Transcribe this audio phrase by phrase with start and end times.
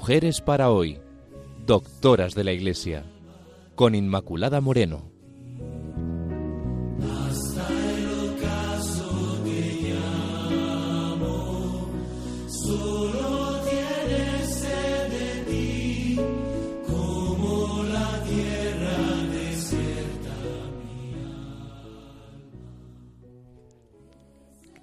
[0.00, 1.00] Mujeres para hoy,
[1.66, 3.04] doctoras de la Iglesia,
[3.74, 5.10] con Inmaculada Moreno.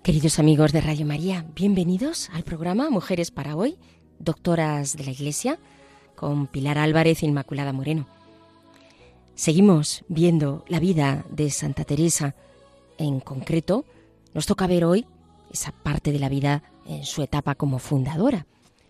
[0.04, 3.78] Queridos amigos de Radio María, bienvenidos al programa Mujeres para hoy,
[4.26, 5.60] doctoras de la Iglesia,
[6.16, 8.08] con Pilar Álvarez e Inmaculada Moreno.
[9.36, 12.36] Seguimos viendo la vida de Santa Teresa.
[12.98, 13.86] En concreto,
[14.34, 15.06] nos toca ver hoy
[15.52, 18.48] esa parte de la vida en su etapa como fundadora.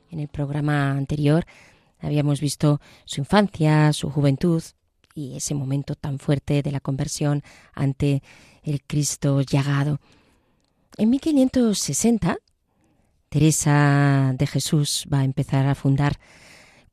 [0.09, 1.45] En el programa anterior
[1.99, 4.63] habíamos visto su infancia, su juventud
[5.13, 7.43] y ese momento tan fuerte de la conversión
[7.73, 8.21] ante
[8.63, 9.99] el Cristo llagado.
[10.97, 12.37] En 1560,
[13.35, 16.19] Teresa de Jesús va a empezar a fundar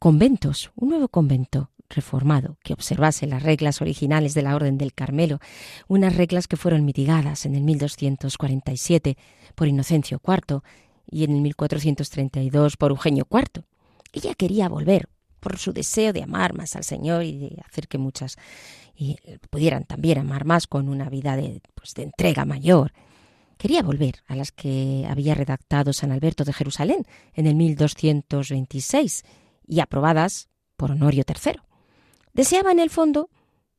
[0.00, 5.38] conventos, un nuevo convento reformado que observase las reglas originales de la Orden del Carmelo,
[5.86, 9.16] unas reglas que fueron mitigadas en el 1247
[9.54, 10.62] por Inocencio IV
[11.08, 13.62] y en el 1432 por Eugenio IV.
[14.12, 17.98] Ella quería volver por su deseo de amar más al Señor y de hacer que
[17.98, 18.36] muchas
[18.96, 19.16] y
[19.48, 22.92] pudieran también amar más con una vida de, pues, de entrega mayor
[23.62, 29.22] quería volver a las que había redactado San Alberto de Jerusalén en el 1226
[29.68, 31.60] y aprobadas por Honorio III.
[32.32, 33.30] Deseaba en el fondo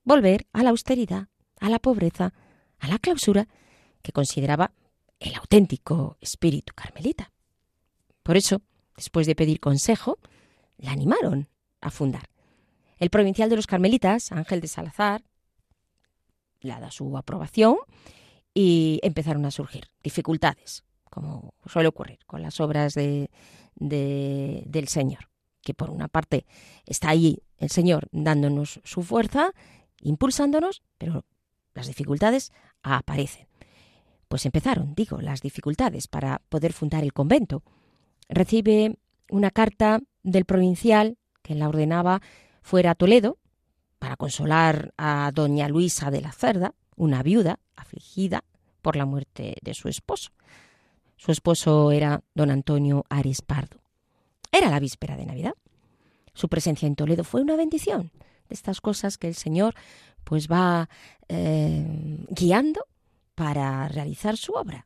[0.06, 1.28] volver a la austeridad,
[1.60, 2.34] a la pobreza,
[2.80, 3.50] a la clausura
[4.02, 4.72] que consideraba
[5.20, 7.34] el auténtico espíritu carmelita.
[8.24, 8.62] Por eso,
[8.96, 10.18] después de pedir consejo,
[10.78, 11.50] la animaron
[11.82, 12.30] a fundar.
[13.00, 15.26] El provincial de los carmelitas, Ángel de Salazar,
[16.62, 17.76] le da su aprobación
[18.54, 23.30] y empezaron a surgir dificultades, como suele ocurrir con las obras de,
[23.76, 25.30] del Señor,
[25.62, 26.46] que por una parte
[26.86, 29.52] está ahí el Señor dándonos su fuerza,
[30.02, 31.26] impulsándonos, pero
[31.74, 32.52] las dificultades
[32.84, 33.48] aparecen.
[34.28, 37.64] Pues empezaron, digo, las dificultades para poder fundar el convento.
[38.30, 38.98] Recibe
[39.30, 42.22] una carta del provincial que la ordenaba
[42.62, 43.38] fuera a Toledo
[44.00, 48.44] para consolar a doña Luisa de la Cerda, una viuda afligida
[48.82, 50.32] por la muerte de su esposo.
[51.18, 53.80] Su esposo era don Antonio Ares Pardo.
[54.52, 55.54] Era la víspera de Navidad.
[56.34, 58.12] Su presencia en Toledo fue una bendición
[58.50, 59.74] de estas cosas que el Señor
[60.24, 60.90] pues va
[61.30, 62.86] eh, guiando
[63.36, 64.86] para realizar su obra,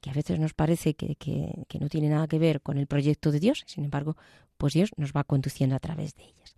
[0.00, 3.30] que a veces nos parece que, que no tiene nada que ver con el proyecto
[3.30, 4.16] de Dios, sin embargo,
[4.56, 6.56] pues Dios nos va conduciendo a través de ellas.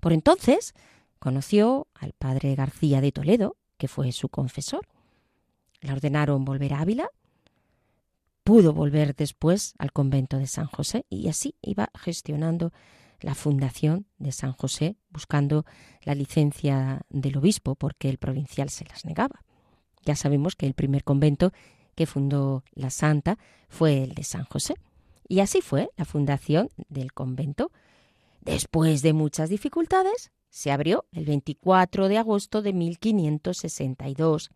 [0.00, 0.74] Por entonces
[1.18, 4.88] conoció al padre García de Toledo, que fue su confesor.
[5.80, 7.08] Le ordenaron volver a Ávila,
[8.44, 12.72] pudo volver después al convento de San José y así iba gestionando
[13.20, 15.64] la fundación de San José, buscando
[16.02, 19.44] la licencia del obispo porque el provincial se las negaba.
[20.04, 21.52] Ya sabemos que el primer convento
[21.94, 23.38] que fundó la Santa
[23.68, 24.74] fue el de San José.
[25.28, 27.70] Y así fue la fundación del convento.
[28.40, 34.50] Después de muchas dificultades, se abrió el 24 de agosto de 1562.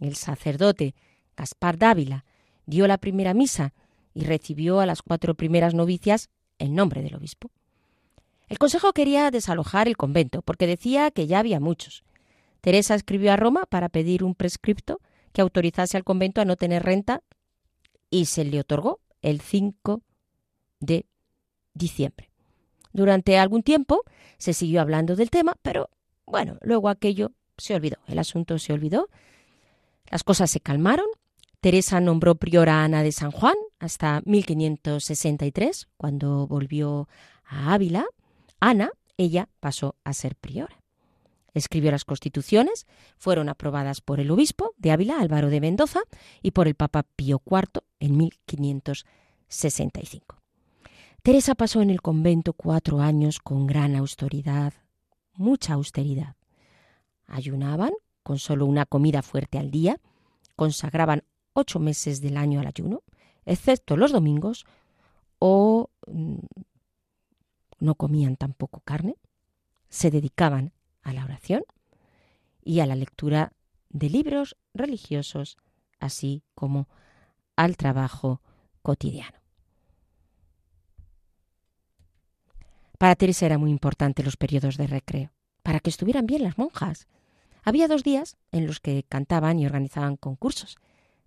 [0.00, 0.94] El sacerdote
[1.36, 2.24] Gaspar Dávila
[2.66, 3.74] dio la primera misa
[4.14, 6.28] y recibió a las cuatro primeras novicias
[6.58, 7.50] en nombre del obispo.
[8.48, 12.02] El consejo quería desalojar el convento porque decía que ya había muchos.
[12.60, 15.00] Teresa escribió a Roma para pedir un prescripto
[15.32, 17.22] que autorizase al convento a no tener renta
[18.10, 20.02] y se le otorgó el 5
[20.80, 21.06] de
[21.74, 22.30] diciembre.
[22.92, 24.02] Durante algún tiempo
[24.38, 25.90] se siguió hablando del tema, pero
[26.26, 29.08] bueno, luego aquello se olvidó, el asunto se olvidó,
[30.10, 31.06] las cosas se calmaron,
[31.60, 37.08] Teresa nombró priora a Ana de San Juan hasta 1563, cuando volvió
[37.44, 38.06] a Ávila.
[38.60, 40.82] Ana, ella pasó a ser priora.
[41.54, 46.02] Escribió las constituciones, fueron aprobadas por el obispo de Ávila, Álvaro de Mendoza,
[46.42, 50.36] y por el Papa Pío IV en 1565.
[51.22, 54.72] Teresa pasó en el convento cuatro años con gran austeridad,
[55.34, 56.36] mucha austeridad.
[57.26, 57.90] Ayunaban
[58.28, 60.02] con solo una comida fuerte al día,
[60.54, 63.02] consagraban ocho meses del año al ayuno,
[63.46, 64.66] excepto los domingos,
[65.38, 66.36] o mm,
[67.78, 69.16] no comían tampoco carne,
[69.88, 71.62] se dedicaban a la oración
[72.62, 73.54] y a la lectura
[73.88, 75.56] de libros religiosos,
[75.98, 76.86] así como
[77.56, 78.42] al trabajo
[78.82, 79.38] cotidiano.
[82.98, 85.32] Para Teresa era muy importante los periodos de recreo,
[85.62, 87.08] para que estuvieran bien las monjas.
[87.68, 90.78] Había dos días en los que cantaban y organizaban concursos.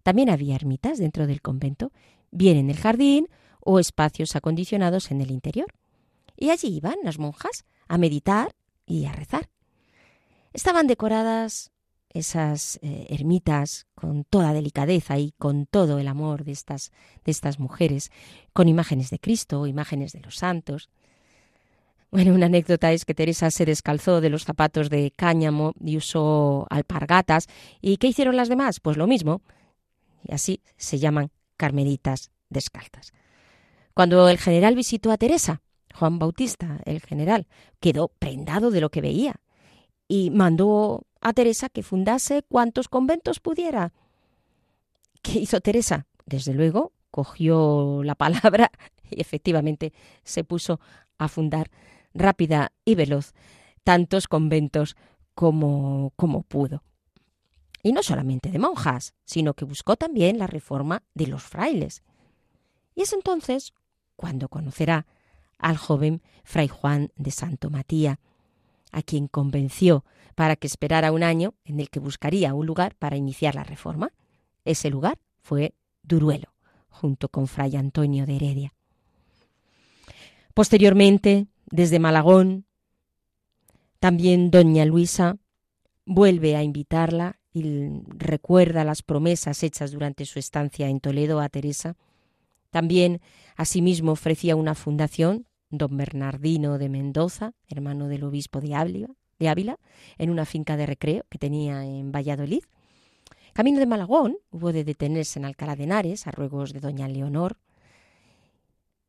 [0.02, 1.92] También había ermitas dentro del convento,
[2.32, 3.28] bien en el jardín
[3.60, 5.68] o espacios acondicionados en el interior.
[6.36, 8.56] y allí iban las monjas a meditar
[8.88, 9.52] y a rezar.
[10.52, 11.70] Estaban decoradas
[12.10, 16.92] esas eh, ermitas con toda delicadeza y con todo el amor de estas,
[17.24, 18.10] de estas mujeres,
[18.52, 20.90] con imágenes de Cristo, imágenes de los santos.
[22.12, 26.68] Bueno, una anécdota es que Teresa se descalzó de los zapatos de cáñamo y usó
[26.70, 27.48] alpargatas.
[27.80, 28.82] ¿Y qué hicieron las demás?
[28.82, 29.42] Pues lo mismo.
[30.28, 33.14] Y así se llaman carmelitas descalzas.
[33.94, 35.62] Cuando el general visitó a Teresa,
[35.96, 37.48] Juan Bautista, el general,
[37.80, 39.40] quedó prendado de lo que veía
[40.10, 43.94] y mandó a Teresa que fundase cuantos conventos pudiera.
[45.22, 46.08] ¿Qué hizo Teresa?
[46.26, 48.70] Desde luego, cogió la palabra
[49.10, 49.94] y efectivamente
[50.26, 50.82] se puso
[51.18, 51.72] a fundar
[52.14, 53.34] rápida y veloz
[53.84, 54.96] tantos conventos
[55.34, 56.84] como, como pudo.
[57.84, 62.04] Y no solamente de monjas, sino que buscó también la reforma de los frailes.
[62.96, 63.74] Y es entonces
[64.16, 65.08] cuando conocerá
[65.58, 68.20] al joven fray Juan de Santo Matía,
[68.92, 70.06] a quien convenció
[70.36, 74.12] para que esperara un año en el que buscaría un lugar para iniciar la reforma.
[74.66, 75.74] Ese lugar fue
[76.04, 76.54] Duruelo,
[76.90, 78.74] junto con fray Antonio de Heredia.
[80.54, 82.66] Posteriormente, desde Malagón,
[84.00, 85.38] también doña Luisa
[86.06, 87.64] vuelve a invitarla y
[88.08, 91.96] recuerda las promesas hechas durante su estancia en Toledo a Teresa.
[92.70, 93.22] También,
[93.56, 99.80] asimismo, ofrecía una fundación don Bernardino de Mendoza, hermano del obispo de Ávila,
[100.18, 102.64] en una finca de recreo que tenía en Valladolid.
[103.54, 107.58] Camino de Malagón hubo de detenerse en Alcalá de Henares a ruegos de doña Leonor,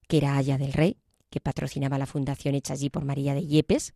[0.08, 0.97] que era haya del rey,
[1.32, 3.94] que patrocinaba la fundación hecha allí por María de Yepes,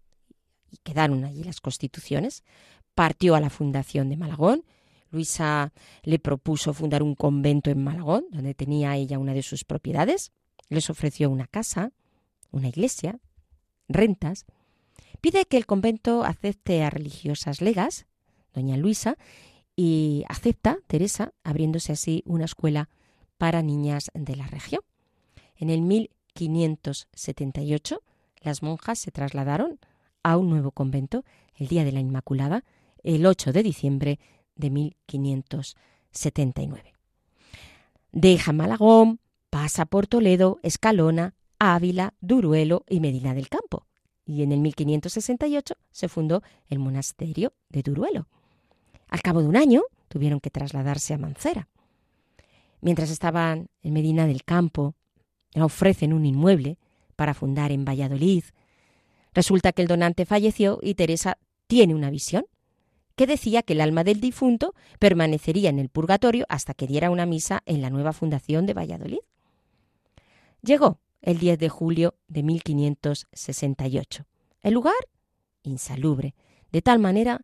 [0.71, 2.43] y quedaron allí las constituciones.
[2.95, 4.65] Partió a la fundación de Malagón.
[5.11, 5.73] Luisa
[6.03, 10.33] le propuso fundar un convento en Malagón, donde tenía ella una de sus propiedades.
[10.71, 11.93] Les ofreció una casa,
[12.51, 13.21] una iglesia,
[13.87, 14.47] rentas,
[15.21, 18.07] pide que el convento acepte a religiosas legas,
[18.55, 19.17] doña Luisa,
[19.77, 22.89] y acepta Teresa, abriéndose así una escuela
[23.37, 24.81] para niñas de la región.
[25.57, 25.83] En el
[26.41, 28.03] 1578
[28.43, 29.79] las monjas se trasladaron
[30.23, 31.25] a un nuevo convento
[31.57, 32.65] el día de la Inmaculada,
[33.03, 34.19] el 8 de diciembre
[34.55, 36.93] de 1579.
[38.13, 43.87] Deja Malagón, pasa por Toledo, Escalona, Ávila, Duruelo y Medina del Campo.
[44.25, 48.29] Y en el 1568 se fundó el monasterio de Duruelo.
[49.09, 51.69] Al cabo de un año tuvieron que trasladarse a Mancera.
[52.81, 54.95] Mientras estaban en Medina del Campo,
[55.55, 56.79] ofrecen un inmueble
[57.15, 58.45] para fundar en Valladolid.
[59.35, 62.47] Resulta que el donante falleció y Teresa tiene una visión
[63.17, 67.27] que decía que el alma del difunto permanecería en el purgatorio hasta que diera una
[67.27, 69.21] misa en la nueva fundación de Valladolid.
[70.63, 74.27] Llegó el 10 de julio de 1568.
[74.63, 74.95] El lugar,
[75.63, 76.35] insalubre,
[76.73, 77.41] de tal manera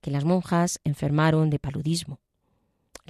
[0.00, 2.20] que las monjas enfermaron de paludismo.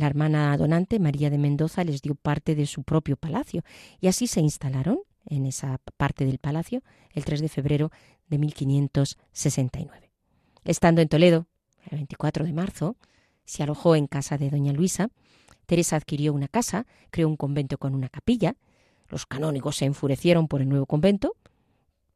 [0.03, 3.63] La hermana donante, María de Mendoza, les dio parte de su propio palacio
[4.01, 6.83] y así se instalaron en esa parte del palacio
[7.13, 7.93] el 3 de febrero
[8.27, 10.11] de 1569.
[10.65, 11.47] Estando en Toledo,
[11.89, 12.97] el 24 de marzo,
[13.45, 15.09] se alojó en casa de doña Luisa.
[15.67, 18.57] Teresa adquirió una casa, creó un convento con una capilla,
[19.09, 21.37] los canónigos se enfurecieron por el nuevo convento,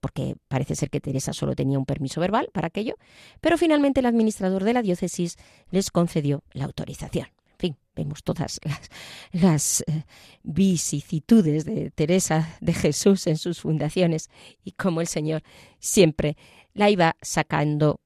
[0.00, 2.96] porque parece ser que Teresa solo tenía un permiso verbal para aquello,
[3.40, 5.36] pero finalmente el administrador de la diócesis
[5.70, 7.28] les concedió la autorización.
[7.56, 8.60] En fin, vemos todas
[9.32, 10.04] las, eh,
[10.42, 14.28] vicisitudes de Teresa de Jesús en sus fundaciones
[14.62, 15.42] y cómo el Señor
[15.78, 16.36] siempre
[16.74, 18.00] la iba sacando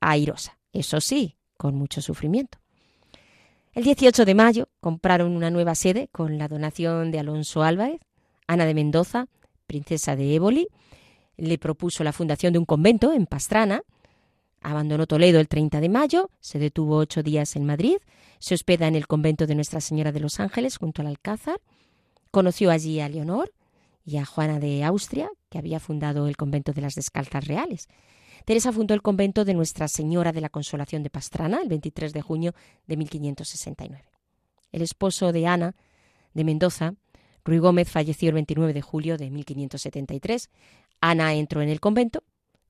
[0.00, 0.58] airosa.
[0.72, 2.58] Eso sí, con mucho sufrimiento.
[3.72, 8.00] El 18 de mayo compraron una nueva sede con la donación de Alonso Álvarez,
[8.46, 9.26] Ana de Mendoza,
[9.66, 10.68] princesa de Éboli,
[11.36, 13.82] le propuso la fundación de un convento en Pastrana.
[14.62, 17.96] Abandonó Toledo el 30 de mayo, se detuvo ocho días en Madrid,
[18.38, 21.60] se hospeda en el convento de Nuestra Señora de los Ángeles junto al Alcázar.
[22.30, 23.52] Conoció allí a Leonor
[24.04, 27.88] y a Juana de Austria, que había fundado el convento de las Descalzas Reales.
[28.44, 32.22] Teresa fundó el convento de Nuestra Señora de la Consolación de Pastrana el 23 de
[32.22, 32.54] junio
[32.86, 34.04] de 1569.
[34.72, 35.76] El esposo de Ana
[36.34, 36.94] de Mendoza
[37.44, 40.50] Ruy Gómez falleció el 29 de julio de 1573.
[41.00, 42.22] Ana entró en el convento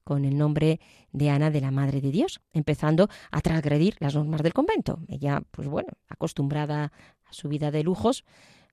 [0.05, 0.81] con el nombre
[1.13, 5.01] de Ana de la Madre de Dios, empezando a transgredir las normas del convento.
[5.09, 6.93] Ella, pues bueno, acostumbrada
[7.25, 8.25] a su vida de lujos,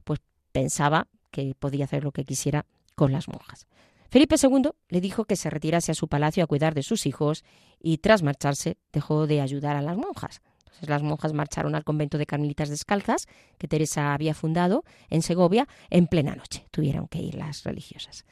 [0.03, 0.19] pues
[0.51, 3.67] pensaba que podía hacer lo que quisiera con las monjas.
[4.09, 7.43] Felipe II le dijo que se retirase a su palacio a cuidar de sus hijos
[7.79, 10.41] y tras marcharse dejó de ayudar a las monjas
[10.88, 16.07] las monjas marcharon al convento de Carmelitas Descalzas, que Teresa había fundado en Segovia, en
[16.07, 16.65] plena noche.
[16.71, 18.25] Tuvieron que ir las religiosas.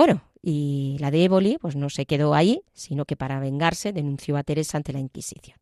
[0.00, 4.38] Bueno, y la de Éboli pues no se quedó ahí, sino que para vengarse denunció
[4.38, 5.58] a Teresa ante la Inquisición.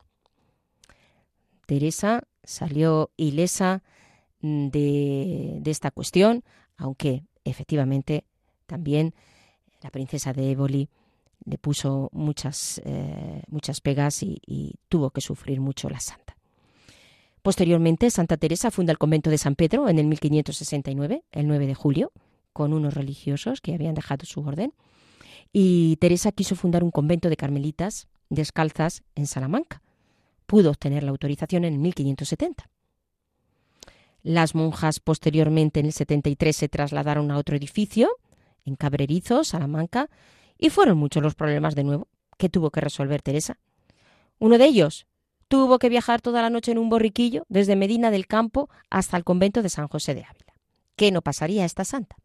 [1.67, 3.83] Teresa salió ilesa
[4.41, 6.45] mm, de, esta cuestión,
[6.77, 8.23] aunque efectivamente
[8.69, 9.13] también
[9.83, 10.89] la princesa de Éboli
[11.45, 16.37] le puso muchas, eh, muchas pegas y, y tuvo que sufrir mucho la santa.
[17.43, 21.75] Posteriormente, Santa Teresa funda el convento de San Pedro en el 1569, el 9 de
[21.75, 22.13] julio,
[22.59, 24.75] con unos religiosos que habían dejado su orden.
[25.53, 29.81] Y Teresa quiso fundar un convento de carmelitas descalzas en Salamanca.
[30.45, 32.69] Pudo obtener la autorización en el 1570.
[34.25, 38.11] Las monjas posteriormente en el 73 se trasladaron a otro edificio,
[38.65, 40.11] en Cabrerizo, Salamanca,
[40.59, 43.61] y fueron muchos los problemas de nuevo que tuvo que resolver Teresa.
[44.41, 45.07] Uno de ellos,
[45.47, 49.23] tuvo que viajar toda la noche en un borriquillo desde Medina del Campo hasta el
[49.23, 50.55] convento de San José de Ávila.
[50.97, 52.17] ¿Qué no pasaría a esta santa?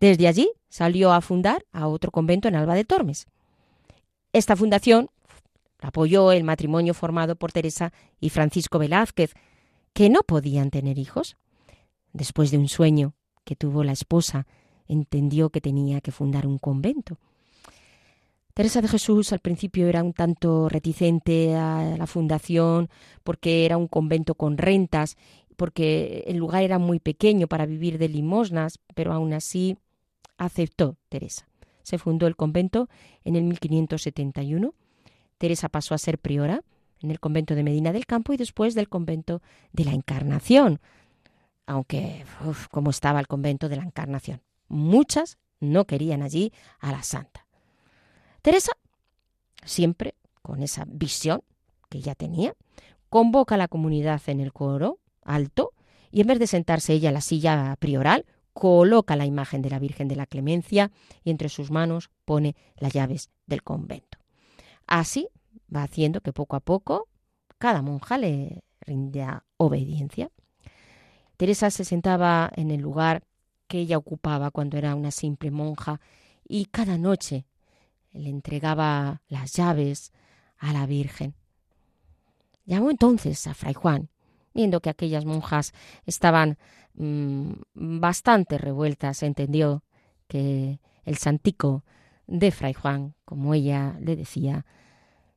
[0.00, 3.26] Desde allí salió a fundar a otro convento en Alba de Tormes.
[4.32, 5.10] Esta fundación
[5.80, 9.34] apoyó el matrimonio formado por Teresa y Francisco Velázquez,
[9.92, 11.36] que no podían tener hijos.
[12.12, 14.46] Después de un sueño que tuvo la esposa,
[14.88, 17.18] entendió que tenía que fundar un convento.
[18.54, 22.90] Teresa de Jesús al principio era un tanto reticente a la fundación
[23.24, 25.16] porque era un convento con rentas,
[25.56, 29.76] porque el lugar era muy pequeño para vivir de limosnas, pero aún así
[30.38, 31.48] aceptó Teresa.
[31.82, 32.88] Se fundó el convento
[33.24, 34.74] en el 1571.
[35.38, 36.62] Teresa pasó a ser priora
[37.00, 39.42] en el convento de Medina del Campo y después del convento
[39.72, 40.80] de la Encarnación,
[41.66, 42.24] aunque
[42.70, 44.40] como estaba el convento de la Encarnación.
[44.68, 47.46] Muchas no querían allí a la santa.
[48.40, 48.72] Teresa,
[49.64, 51.42] siempre con esa visión
[51.88, 52.54] que ya tenía,
[53.08, 55.72] convoca a la comunidad en el coro alto
[56.10, 59.78] y en vez de sentarse ella en la silla prioral, coloca la imagen de la
[59.78, 60.90] Virgen de la Clemencia
[61.24, 64.18] y entre sus manos pone las llaves del convento.
[64.86, 65.28] Así
[65.74, 67.08] va haciendo que poco a poco
[67.58, 70.30] cada monja le rinda obediencia.
[71.36, 73.24] Teresa se sentaba en el lugar
[73.68, 76.00] que ella ocupaba cuando era una simple monja
[76.46, 77.46] y cada noche
[78.12, 80.12] le entregaba las llaves
[80.58, 81.34] a la Virgen.
[82.64, 84.10] Llamó entonces a Fray Juan,
[84.54, 85.72] viendo que aquellas monjas
[86.06, 86.58] estaban
[86.94, 89.82] mm, bastante revueltas, entendió
[90.28, 91.84] que el santico
[92.26, 94.64] de Fray Juan, como ella le decía,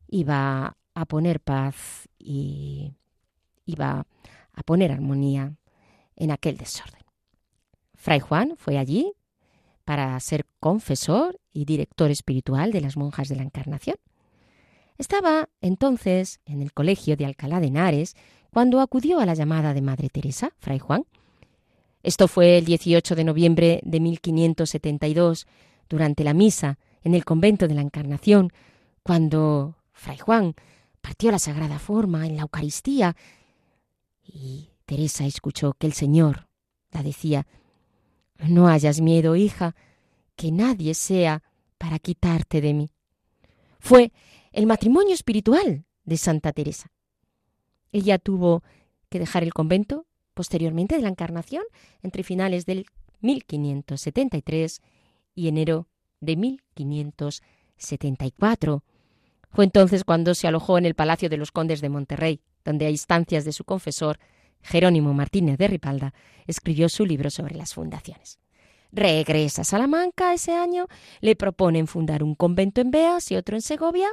[0.07, 2.93] iba a poner paz y
[3.65, 4.07] iba
[4.53, 5.55] a poner armonía
[6.15, 7.01] en aquel desorden.
[7.95, 9.13] Fray Juan fue allí
[9.83, 13.97] para ser confesor y director espiritual de las monjas de la Encarnación.
[14.97, 18.15] Estaba entonces en el colegio de Alcalá de Henares
[18.55, 21.03] cuando acudió a la llamada de Madre Teresa, Fray Juan.
[22.03, 25.45] Esto fue el 18 de noviembre de 1572,
[25.89, 28.53] durante la misa en el convento de la Encarnación,
[29.03, 30.55] cuando Fray Juan
[31.01, 33.17] partió la sagrada forma en la Eucaristía
[34.23, 36.47] y Teresa escuchó que el Señor
[36.91, 37.45] la decía
[38.39, 39.75] no hayas miedo, hija,
[40.37, 41.43] que nadie sea
[41.77, 42.89] para quitarte de mí.
[43.81, 44.13] Fue
[44.53, 46.94] el matrimonio espiritual de Santa Teresa.
[47.91, 48.63] Ella tuvo
[49.09, 51.63] que dejar el convento posteriormente de la Encarnación
[52.01, 52.85] entre finales del
[53.21, 54.81] 1573
[55.33, 55.87] y enero
[56.19, 58.83] de 1574.
[59.51, 62.89] Fue entonces cuando se alojó en el Palacio de los Condes de Monterrey, donde a
[62.89, 64.19] instancias de su confesor
[64.61, 66.13] Jerónimo Martínez de Ripalda
[66.47, 68.39] escribió su libro sobre las fundaciones.
[68.91, 70.87] Regresa a Salamanca ese año,
[71.21, 74.09] le proponen fundar un convento en Beas y otro en Segovia.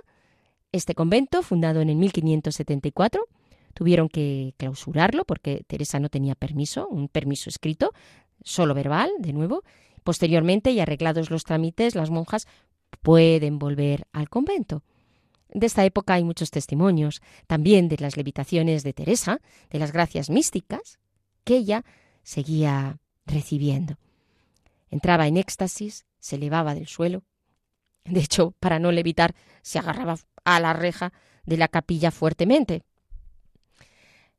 [0.73, 3.26] Este convento, fundado en el 1574,
[3.75, 7.93] tuvieron que clausurarlo porque Teresa no tenía permiso, un permiso escrito,
[8.43, 9.62] solo verbal, de nuevo.
[10.05, 12.47] Posteriormente, y arreglados los trámites, las monjas
[13.02, 14.83] pueden volver al convento.
[15.49, 20.31] De esta época hay muchos testimonios, también de las levitaciones de Teresa, de las gracias
[20.31, 20.99] místicas
[21.45, 21.85] que ella
[22.23, 23.99] seguía recibiendo.
[24.91, 27.23] Entraba en éxtasis, se elevaba del suelo.
[28.05, 31.12] De hecho, para no levitar, se agarraba a la reja
[31.45, 32.83] de la capilla fuertemente.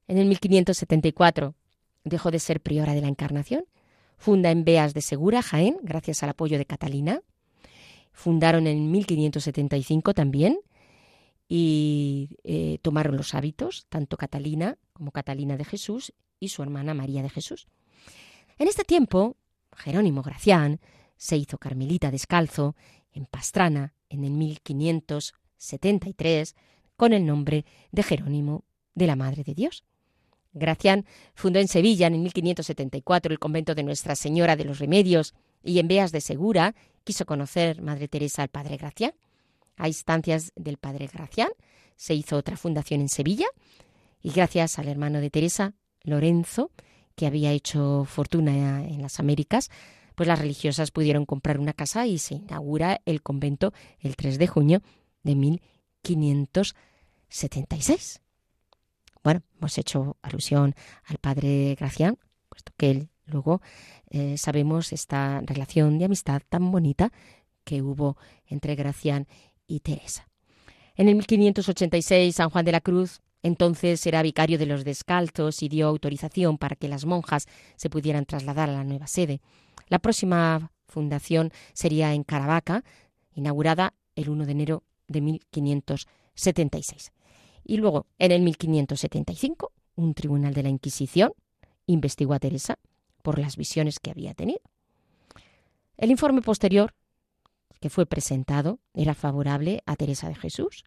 [0.07, 1.55] En el 1574
[2.03, 3.65] dejó de ser priora de la Encarnación,
[4.17, 7.21] funda en Beas de Segura, Jaén, gracias al apoyo de Catalina.
[8.11, 10.59] Fundaron en 1575 también
[11.47, 17.23] y eh, tomaron los hábitos, tanto Catalina como Catalina de Jesús y su hermana María
[17.23, 17.67] de Jesús.
[18.57, 19.37] En este tiempo,
[19.75, 20.79] Jerónimo Gracián
[21.17, 22.75] se hizo carmelita descalzo
[23.13, 26.55] en Pastrana en el 1573
[26.95, 29.83] con el nombre de Jerónimo de la Madre de Dios.
[30.53, 35.33] Gracián fundó en Sevilla en 1574 el convento de Nuestra Señora de los Remedios
[35.63, 39.13] y en Beas de Segura quiso conocer Madre Teresa al Padre Gracián.
[39.77, 41.49] A instancias del Padre Gracián
[41.95, 43.47] se hizo otra fundación en Sevilla
[44.21, 46.71] y gracias al hermano de Teresa, Lorenzo,
[47.15, 49.69] que había hecho fortuna en las Américas,
[50.15, 54.47] pues las religiosas pudieron comprar una casa y se inaugura el convento el 3 de
[54.47, 54.81] junio
[55.23, 58.22] de 1576.
[59.23, 60.75] Bueno, hemos hecho alusión
[61.05, 62.17] al padre Gracián,
[62.49, 63.61] puesto que él luego
[64.09, 67.11] eh, sabemos esta relación de amistad tan bonita
[67.63, 69.27] que hubo entre Gracián
[69.65, 70.27] y Teresa.
[70.95, 75.69] En el 1586, San Juan de la Cruz entonces era vicario de los descalzos y
[75.69, 79.41] dio autorización para que las monjas se pudieran trasladar a la nueva sede.
[79.89, 82.83] La próxima fundación sería en Caravaca,
[83.35, 87.11] inaugurada el 1 de enero de 1576.
[87.63, 91.33] Y luego, en el 1575, un tribunal de la Inquisición
[91.85, 92.79] investigó a Teresa
[93.21, 94.61] por las visiones que había tenido.
[95.97, 96.93] El informe posterior
[97.79, 100.83] que fue presentado era favorable a Teresa de Jesús.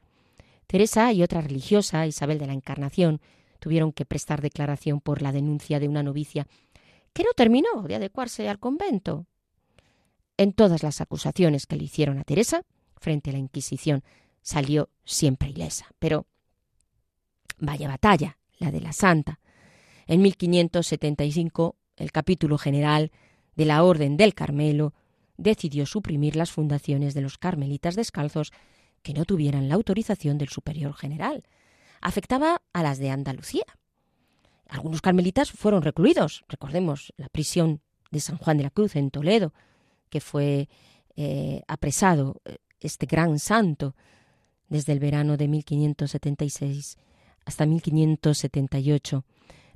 [0.66, 3.21] Teresa y otra religiosa, Isabel de la Encarnación,
[3.59, 6.47] tuvieron que prestar declaración por la denuncia de una novicia
[7.12, 9.26] que no terminó de adecuarse al convento.
[10.37, 12.62] En todas las acusaciones que le hicieron a Teresa,
[12.97, 14.02] frente a la Inquisición,
[14.42, 15.87] salió siempre ilesa.
[15.99, 16.26] Pero
[17.58, 19.40] vaya batalla, la de la Santa.
[20.06, 23.10] En 1575, el capítulo general
[23.54, 24.94] de la Orden del Carmelo
[25.36, 28.52] decidió suprimir las fundaciones de los carmelitas descalzos
[29.02, 31.44] que no tuvieran la autorización del superior general.
[32.00, 33.64] Afectaba a las de Andalucía.
[34.68, 36.44] Algunos carmelitas fueron recluidos.
[36.48, 39.52] Recordemos la prisión de San Juan de la Cruz en Toledo,
[40.10, 40.69] que fue
[41.16, 43.95] eh, apresado eh, este gran santo
[44.69, 46.99] desde el verano de 1576
[47.47, 49.25] hasta 1578.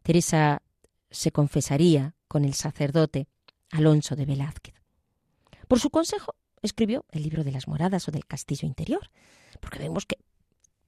[0.03, 0.63] Teresa
[1.11, 3.27] se confesaría con el sacerdote
[3.71, 4.75] Alonso de Velázquez.
[5.67, 9.11] Por su consejo escribió el libro de las moradas o del castillo interior,
[9.61, 10.19] porque vemos que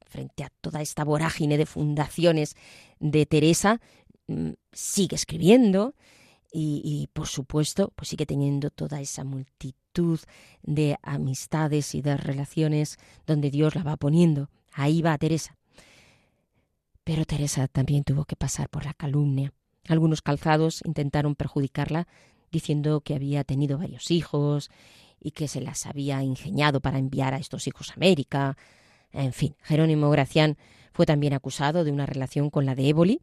[0.06, 2.54] frente a toda esta vorágine de fundaciones
[3.00, 3.80] de Teresa,
[4.26, 5.94] mm, sigue escribiendo
[6.54, 10.20] y, por supuesto, pues sigue teniendo toda esa multitud
[10.62, 14.50] de amistades y de relaciones donde Dios la va poniendo.
[14.74, 15.56] Ahí va Teresa.
[17.04, 19.52] Pero Teresa también tuvo que pasar por la calumnia.
[19.88, 22.06] Algunos calzados intentaron perjudicarla
[22.52, 24.70] diciendo que había tenido varios hijos
[25.20, 28.56] y que se las había ingeniado para enviar a estos hijos a América.
[29.12, 30.56] En fin, Jerónimo Gracián
[30.92, 33.20] fue también acusado de una relación con la de Éboli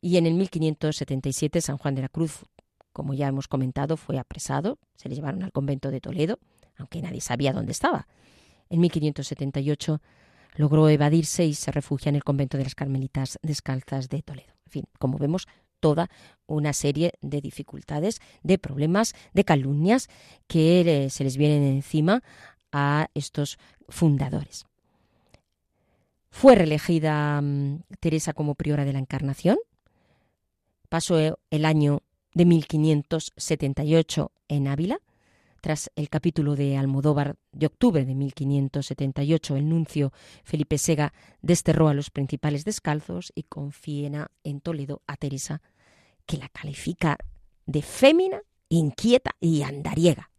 [0.00, 2.44] y en el 1577 San Juan de la Cruz,
[2.92, 6.40] como ya hemos comentado, fue apresado, se le llevaron al convento de Toledo,
[6.76, 8.08] aunque nadie sabía dónde estaba.
[8.68, 10.00] En 1578
[10.54, 14.52] logró evadirse y se refugia en el convento de las Carmelitas Descalzas de Toledo.
[14.66, 15.48] En fin, como vemos,
[15.80, 16.10] toda
[16.46, 20.08] una serie de dificultades, de problemas, de calumnias
[20.46, 22.22] que se les vienen encima
[22.70, 24.64] a estos fundadores.
[26.30, 29.58] Fue reelegida mm, Teresa como priora de la Encarnación.
[30.88, 34.98] Pasó el año de 1578 en Ávila.
[35.62, 41.94] Tras el capítulo de Almodóvar de octubre de 1578, el nuncio Felipe Sega desterró a
[41.94, 45.62] los principales descalzos y confiena en Toledo a Teresa,
[46.26, 47.16] que la califica
[47.64, 50.30] de fémina, inquieta y andariega.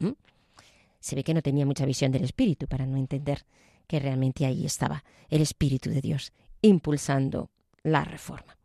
[1.00, 3.46] Se ve que no tenía mucha visión del espíritu para no entender
[3.88, 7.50] que realmente ahí estaba el Espíritu de Dios impulsando
[7.82, 8.58] la reforma.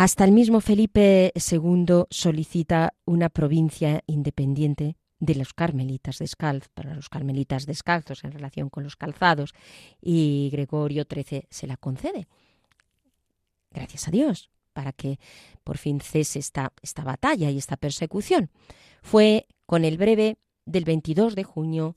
[0.00, 7.08] Hasta el mismo Felipe II solicita una provincia independiente de los carmelitas descalzos, para los
[7.08, 9.54] carmelitas descalzos en relación con los calzados,
[10.00, 12.28] y Gregorio XIII se la concede.
[13.72, 15.18] Gracias a Dios, para que
[15.64, 18.52] por fin cese esta, esta batalla y esta persecución.
[19.02, 21.96] Fue con el breve del 22 de junio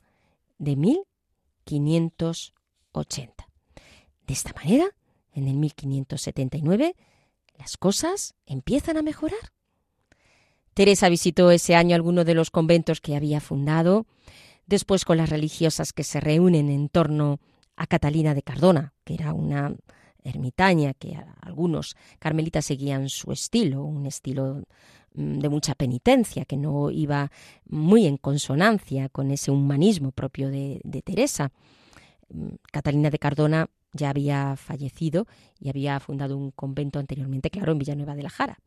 [0.58, 1.04] de 1000
[1.70, 3.48] 1580.
[4.26, 4.88] De esta manera,
[5.34, 6.96] en el 1579,
[7.58, 9.52] las cosas empiezan a mejorar.
[10.74, 14.06] Teresa visitó ese año alguno de los conventos que había fundado,
[14.66, 17.40] después con las religiosas que se reúnen en torno
[17.76, 19.76] a Catalina de Cardona, que era una
[20.24, 24.64] ermitaña que algunos carmelitas seguían su estilo, un estilo
[25.14, 27.32] mm, de mucha penitencia, que no iba
[27.66, 31.52] muy en consonancia con ese humanismo propio de, Teresa.
[32.30, 35.28] Mm, Catalina de Cardona ya había fallecido
[35.60, 38.60] y había fundado un convento anteriormente, claro, en Villanueva de la Jara.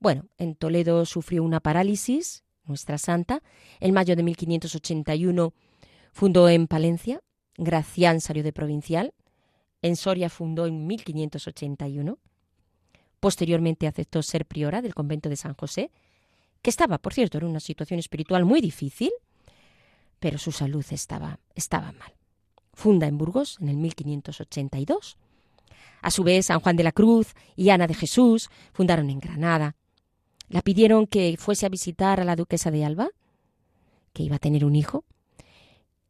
[0.00, 3.42] Bueno, en Toledo sufrió una parálisis, nuestra santa.
[3.80, 5.52] En mayo de 1581
[6.12, 7.20] fundó en Palencia.
[7.56, 9.14] Gracián salió de provincial.
[9.82, 12.18] En Soria fundó en 1581.
[13.20, 15.90] Posteriormente aceptó ser priora del convento de San José,
[16.62, 19.12] que estaba, por cierto, en una situación espiritual muy difícil.
[20.20, 22.14] pero su salud estaba, estaba mal.
[22.74, 25.16] Funda en Burgos en el 1582.
[26.02, 29.76] A su vez, San Juan de la Cruz y Ana de Jesús fundaron en Granada.
[30.48, 33.08] La pidieron que fuese a visitar a la duquesa de Alba,
[34.12, 35.04] que iba a tener un hijo,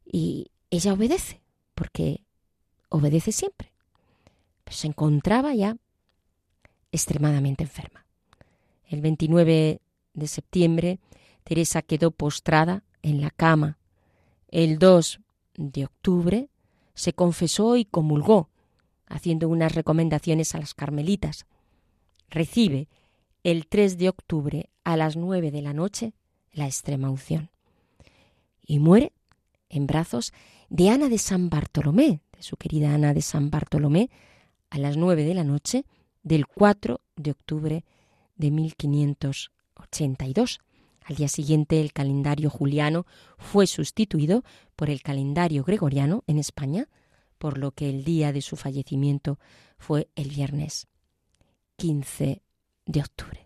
[0.04, 1.40] y ella obedece,
[1.74, 2.24] porque
[2.88, 3.72] obedece siempre.
[4.64, 5.76] Pero se encontraba ya
[6.90, 8.04] extremadamente enferma.
[8.88, 9.80] El 29
[10.14, 11.00] de septiembre,
[11.44, 13.78] Teresa quedó postrada en la cama.
[14.48, 15.20] El 2
[15.56, 16.48] de octubre
[16.94, 18.48] se confesó y comulgó,
[19.06, 21.46] haciendo unas recomendaciones a las carmelitas.
[22.30, 22.88] Recibe
[23.42, 26.12] el 3 de octubre a las 9 de la noche
[26.52, 27.50] la extrema unción.
[28.66, 29.12] Y muere
[29.68, 30.32] en brazos
[30.70, 34.10] de Ana de San Bartolomé, de su querida Ana de San Bartolomé,
[34.70, 35.84] a las 9 de la noche
[36.22, 37.84] del 4 de octubre
[38.36, 40.60] de 1582.
[41.04, 44.42] Al día siguiente el calendario juliano fue sustituido
[44.74, 46.88] por el calendario gregoriano en España,
[47.38, 49.38] por lo que el día de su fallecimiento
[49.76, 50.88] fue el viernes
[51.76, 52.42] 15
[52.86, 53.43] de octubre.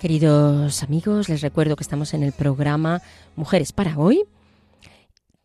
[0.00, 3.02] Queridos amigos, les recuerdo que estamos en el programa
[3.36, 4.24] Mujeres para hoy.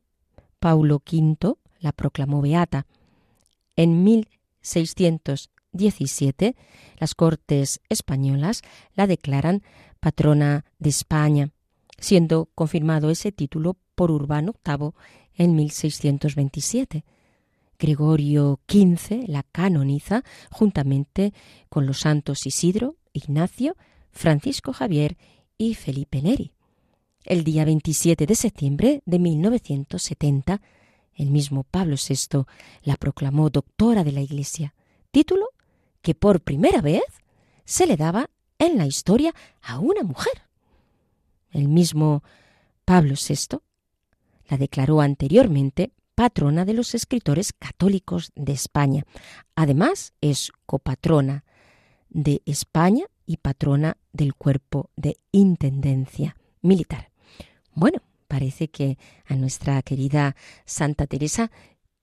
[0.59, 2.87] Paulo V la proclamó beata.
[3.75, 6.55] En 1617,
[6.97, 8.61] las Cortes españolas
[8.95, 9.63] la declaran
[9.99, 11.51] patrona de España,
[11.99, 14.91] siendo confirmado ese título por Urbano VIII
[15.35, 17.03] en 1627.
[17.79, 21.33] Gregorio XV la canoniza juntamente
[21.69, 23.75] con los santos Isidro, Ignacio,
[24.11, 25.17] Francisco Javier
[25.57, 26.53] y Felipe Neri.
[27.23, 30.61] El día 27 de septiembre de 1970,
[31.13, 32.45] el mismo Pablo VI
[32.83, 34.73] la proclamó doctora de la Iglesia,
[35.11, 35.47] título
[36.01, 37.03] que por primera vez
[37.65, 40.43] se le daba en la historia a una mujer.
[41.51, 42.23] El mismo
[42.85, 43.59] Pablo VI
[44.47, 49.03] la declaró anteriormente patrona de los escritores católicos de España.
[49.53, 51.45] Además, es copatrona
[52.09, 57.11] de España y patrona del cuerpo de Intendencia Militar.
[57.71, 61.51] Bueno, parece que a nuestra querida Santa Teresa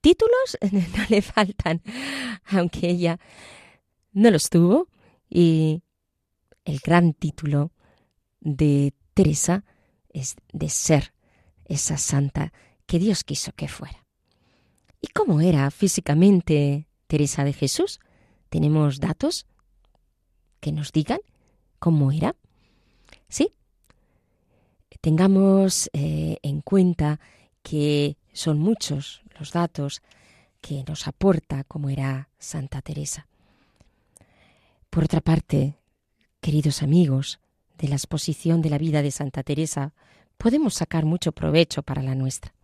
[0.01, 1.83] títulos no le faltan,
[2.45, 3.19] aunque ella
[4.13, 4.87] no los tuvo.
[5.29, 5.83] Y
[6.65, 7.73] el gran título
[8.39, 9.65] de Teresa
[10.11, 11.15] es de ser
[11.65, 12.53] esa santa
[12.87, 14.04] que Dios quiso que fuera.
[15.05, 18.01] ¿Y cómo era físicamente Teresa de Jesús?
[18.49, 19.45] ¿Tenemos datos
[20.61, 21.19] que nos digan
[21.79, 22.35] cómo era?
[23.29, 23.51] Sí,
[25.03, 27.21] tengamos eh, en cuenta
[27.63, 30.01] que son muchos los datos
[30.63, 33.27] que nos aporta cómo era Santa Teresa.
[34.89, 35.77] Por otra parte,
[36.41, 37.41] queridos amigos,
[37.77, 39.93] de la exposición de la vida de Santa Teresa
[40.39, 42.55] podemos sacar mucho provecho para la nuestra.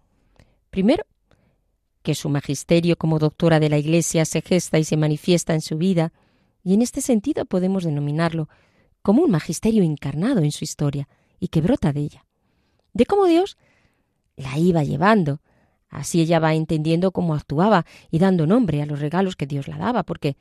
[0.70, 1.04] Primero,
[2.02, 5.76] que su magisterio como doctora de la Iglesia se gesta y se manifiesta en su
[5.76, 6.12] vida,
[6.62, 8.48] y en este sentido podemos denominarlo
[9.02, 11.08] como un magisterio encarnado en su historia
[11.38, 12.26] y que brota de ella
[12.92, 13.56] de cómo Dios
[14.36, 15.40] la iba llevando.
[15.88, 19.76] Así ella va entendiendo cómo actuaba y dando nombre a los regalos que Dios la
[19.76, 20.36] daba, porque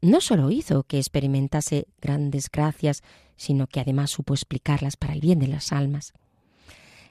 [0.00, 3.02] no solo hizo que experimentase grandes gracias,
[3.36, 6.14] sino que además supo explicarlas para el bien de las almas.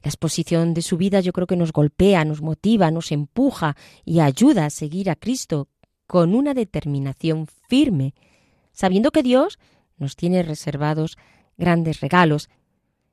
[0.01, 4.19] La exposición de su vida yo creo que nos golpea, nos motiva, nos empuja y
[4.19, 5.67] ayuda a seguir a Cristo
[6.07, 8.13] con una determinación firme,
[8.71, 9.59] sabiendo que Dios
[9.97, 11.17] nos tiene reservados
[11.57, 12.49] grandes regalos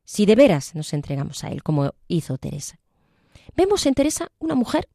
[0.04, 2.78] si de veras nos entregamos a Él, como hizo Teresa.
[3.56, 4.88] Vemos en Teresa una mujer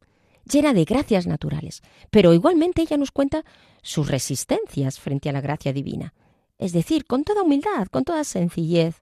[0.46, 3.44] llena de gracias naturales, pero igualmente ella nos cuenta
[3.82, 6.14] sus resistencias frente a la gracia divina,
[6.58, 9.01] es decir, con toda humildad, con toda sencillez.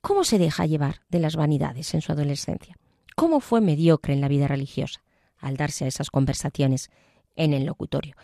[0.00, 2.76] ¿Cómo se deja llevar de las vanidades en su adolescencia?
[3.16, 5.02] ¿Cómo fue mediocre en la vida religiosa
[5.38, 6.90] al darse a esas conversaciones
[7.34, 8.14] en el locutorio?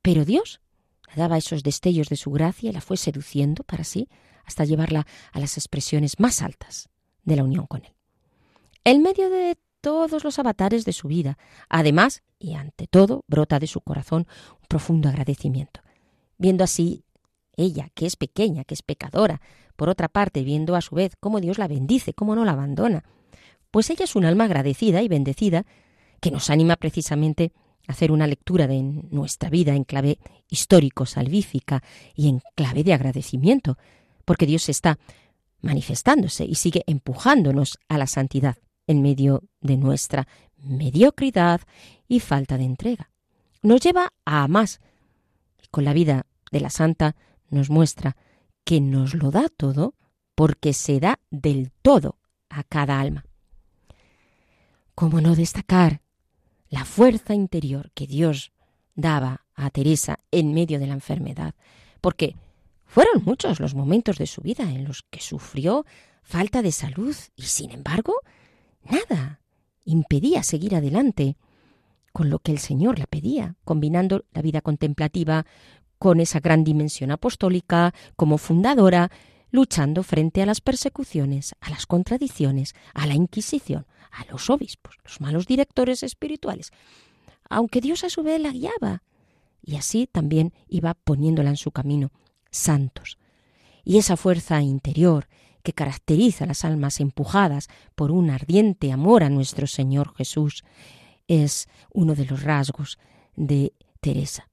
[0.00, 0.60] Pero Dios
[1.08, 4.08] le daba esos destellos de su gracia y la fue seduciendo para sí
[4.44, 6.88] hasta llevarla a las expresiones más altas
[7.24, 7.92] de la unión con Él.
[8.84, 11.36] En medio de todos los avatares de su vida,
[11.68, 14.26] además y ante todo, brota de su corazón
[14.60, 15.80] un profundo agradecimiento.
[16.38, 17.04] Viendo así
[17.56, 19.40] ella, que es pequeña, que es pecadora,
[19.78, 23.04] por otra parte, viendo a su vez cómo Dios la bendice, cómo no la abandona,
[23.70, 25.66] pues ella es un alma agradecida y bendecida
[26.20, 27.52] que nos anima precisamente
[27.86, 31.84] a hacer una lectura de nuestra vida en clave histórico-salvífica
[32.16, 33.78] y en clave de agradecimiento,
[34.24, 34.98] porque Dios está
[35.60, 38.56] manifestándose y sigue empujándonos a la santidad
[38.88, 41.60] en medio de nuestra mediocridad
[42.08, 43.12] y falta de entrega.
[43.62, 44.80] Nos lleva a más.
[45.70, 47.14] Con la vida de la santa
[47.48, 48.16] nos muestra
[48.68, 49.94] que nos lo da todo
[50.34, 52.18] porque se da del todo
[52.50, 53.24] a cada alma.
[54.94, 56.02] ¿Cómo no destacar
[56.68, 58.52] la fuerza interior que Dios
[58.94, 61.54] daba a Teresa en medio de la enfermedad?
[62.02, 62.36] Porque
[62.84, 65.86] fueron muchos los momentos de su vida en los que sufrió
[66.22, 68.16] falta de salud y, sin embargo,
[68.82, 69.40] nada
[69.86, 71.38] impedía seguir adelante
[72.12, 75.46] con lo que el Señor la pedía, combinando la vida contemplativa
[75.98, 79.10] con esa gran dimensión apostólica como fundadora,
[79.50, 85.20] luchando frente a las persecuciones, a las contradicciones, a la Inquisición, a los obispos, los
[85.20, 86.70] malos directores espirituales,
[87.48, 89.02] aunque Dios a su vez la guiaba,
[89.62, 92.10] y así también iba poniéndola en su camino,
[92.50, 93.18] santos.
[93.84, 95.28] Y esa fuerza interior
[95.62, 100.64] que caracteriza a las almas empujadas por un ardiente amor a nuestro Señor Jesús
[101.26, 102.98] es uno de los rasgos
[103.36, 104.48] de Teresa.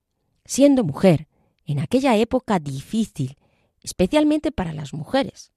[0.45, 1.27] Siendo mujer,
[1.65, 3.37] en aquella época difícil,
[3.81, 5.51] especialmente para las mujeres,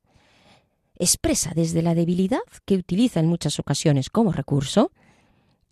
[0.96, 4.90] expresa desde la debilidad que utiliza en muchas ocasiones como recurso,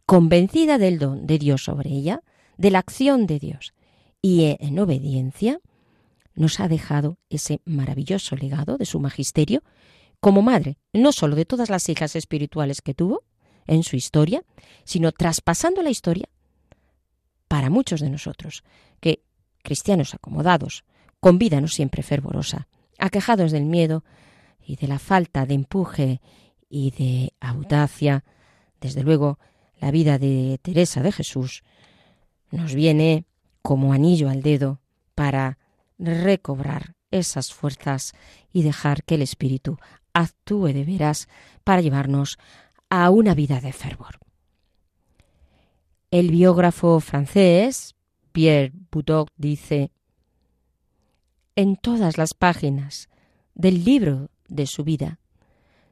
[0.06, 2.22] convencida del don de Dios sobre ella,
[2.56, 3.74] de la acción de Dios
[4.22, 5.60] y en obediencia,
[6.34, 9.62] nos ha dejado ese maravilloso legado de su magisterio
[10.20, 13.24] como madre, no sólo de todas las hijas espirituales que tuvo
[13.66, 14.42] en su historia,
[14.84, 16.28] sino traspasando la historia
[17.48, 18.64] para muchos de nosotros,
[19.66, 20.84] cristianos acomodados,
[21.18, 24.04] con vida no siempre fervorosa, aquejados del miedo
[24.64, 26.20] y de la falta de empuje
[26.70, 28.24] y de audacia,
[28.80, 29.40] desde luego
[29.80, 31.64] la vida de Teresa de Jesús
[32.52, 33.24] nos viene
[33.60, 34.80] como anillo al dedo
[35.16, 35.58] para
[35.98, 38.12] recobrar esas fuerzas
[38.52, 39.78] y dejar que el Espíritu
[40.12, 41.28] actúe de veras
[41.64, 42.38] para llevarnos
[42.88, 44.20] a una vida de fervor.
[46.12, 47.95] El biógrafo francés
[48.36, 49.90] Pierre Boudot dice,
[51.54, 53.08] en todas las páginas
[53.54, 55.20] del libro de su vida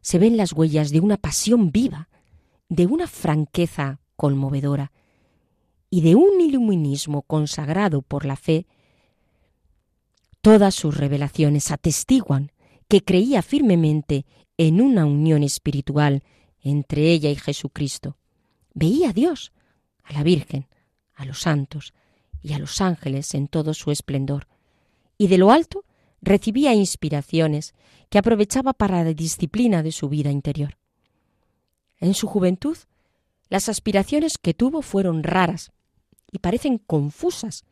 [0.02, 2.10] se ven las huellas de una pasión viva,
[2.68, 4.92] de una franqueza conmovedora
[5.88, 8.66] y de un iluminismo consagrado por la fe.
[10.42, 12.52] Todas sus revelaciones atestiguan
[12.88, 14.26] que creía firmemente
[14.58, 16.22] en una unión espiritual
[16.60, 18.18] entre ella y Jesucristo.
[18.74, 19.54] Veía a Dios,
[20.02, 20.68] a la Virgen,
[21.14, 21.94] a los santos
[22.44, 24.46] y a los ángeles en todo su esplendor,
[25.16, 25.84] y de lo alto
[26.20, 27.74] recibía inspiraciones
[28.10, 30.76] que aprovechaba para la disciplina de su vida interior.
[31.98, 32.76] En su juventud,
[33.48, 35.72] las aspiraciones que tuvo fueron raras
[36.30, 37.64] y parecen confusas.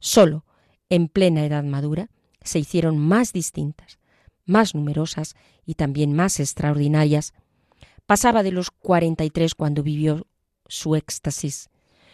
[0.00, 0.44] Solo
[0.88, 2.10] en plena edad madura
[2.42, 4.00] se hicieron más distintas,
[4.46, 7.34] más numerosas y también más extraordinarias.
[8.06, 10.26] Pasaba de los cuarenta y tres cuando vivió
[10.66, 11.70] su éxtasis.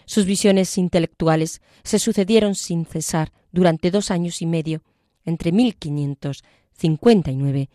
[0.06, 4.82] Sus visiones intelectuales se sucedieron sin cesar durante dos años y medio
[5.24, 7.70] entre 1559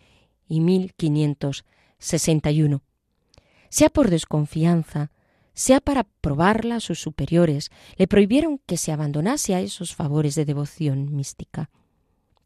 [0.48, 2.82] y 1561.
[3.68, 5.10] Sea por desconfianza,
[5.54, 10.44] sea para probarla a sus superiores, le prohibieron que se abandonase a esos favores de
[10.44, 11.70] devoción mística,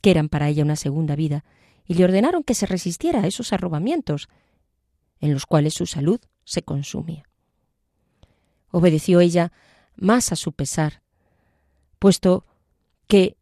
[0.01, 1.44] que eran para ella una segunda vida,
[1.87, 4.29] y le ordenaron que se resistiera a esos arrobamientos,
[5.20, 7.25] en los cuales su salud se consumía.
[8.70, 9.53] Obedeció ella
[9.97, 11.03] más a su pesar,
[11.99, 12.45] puesto
[13.07, 13.37] que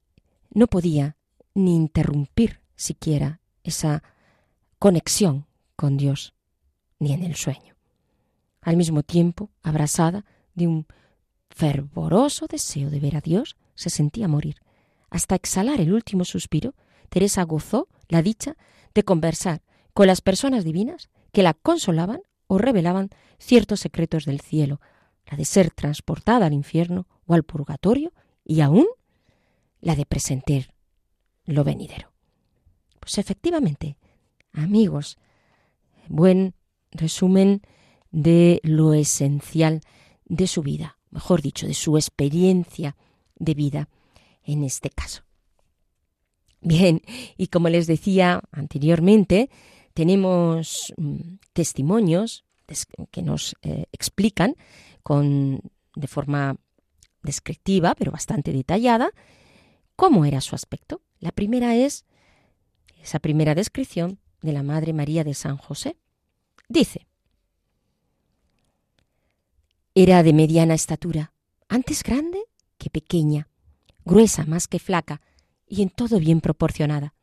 [0.51, 1.17] no podía
[1.55, 4.03] ni interrumpir siquiera esa
[4.79, 6.35] conexión con Dios,
[6.99, 7.75] ni en el sueño.
[8.61, 10.87] Al mismo tiempo, abrazada de un
[11.51, 14.57] fervoroso deseo de ver a Dios, se sentía morir.
[15.11, 16.75] Hasta exhalar el último suspiro,
[17.09, 18.57] Teresa gozó la dicha
[18.95, 19.62] de conversar
[19.93, 24.81] con las personas divinas que la consolaban o revelaban ciertos secretos del cielo,
[25.37, 28.12] de ser transportada al infierno o al purgatorio
[28.45, 28.87] y aún
[29.81, 30.73] la de presentir
[31.45, 32.12] lo venidero.
[33.01, 33.97] Pues efectivamente,
[34.53, 35.18] amigos,
[36.09, 36.55] buen
[36.90, 37.62] resumen
[38.11, 39.81] de lo esencial
[40.25, 42.97] de su vida, mejor dicho, de su experiencia
[43.37, 43.88] de vida
[44.45, 45.23] en este caso.
[46.61, 47.03] Bien,
[47.37, 49.50] y como les decía anteriormente,
[49.94, 52.44] tenemos mm, testimonios
[53.11, 54.54] que nos eh, explican
[55.03, 55.61] con,
[55.94, 56.57] de forma
[57.23, 59.11] descriptiva, pero bastante detallada,
[59.96, 61.03] cómo era su aspecto.
[61.19, 62.05] La primera es
[63.03, 65.96] esa primera descripción de la Madre María de San José.
[66.69, 67.07] Dice,
[69.94, 71.33] era de mediana estatura,
[71.69, 72.44] antes grande
[72.79, 73.48] que pequeña,
[74.05, 75.21] gruesa más que flaca
[75.67, 77.15] y en todo bien proporcionada.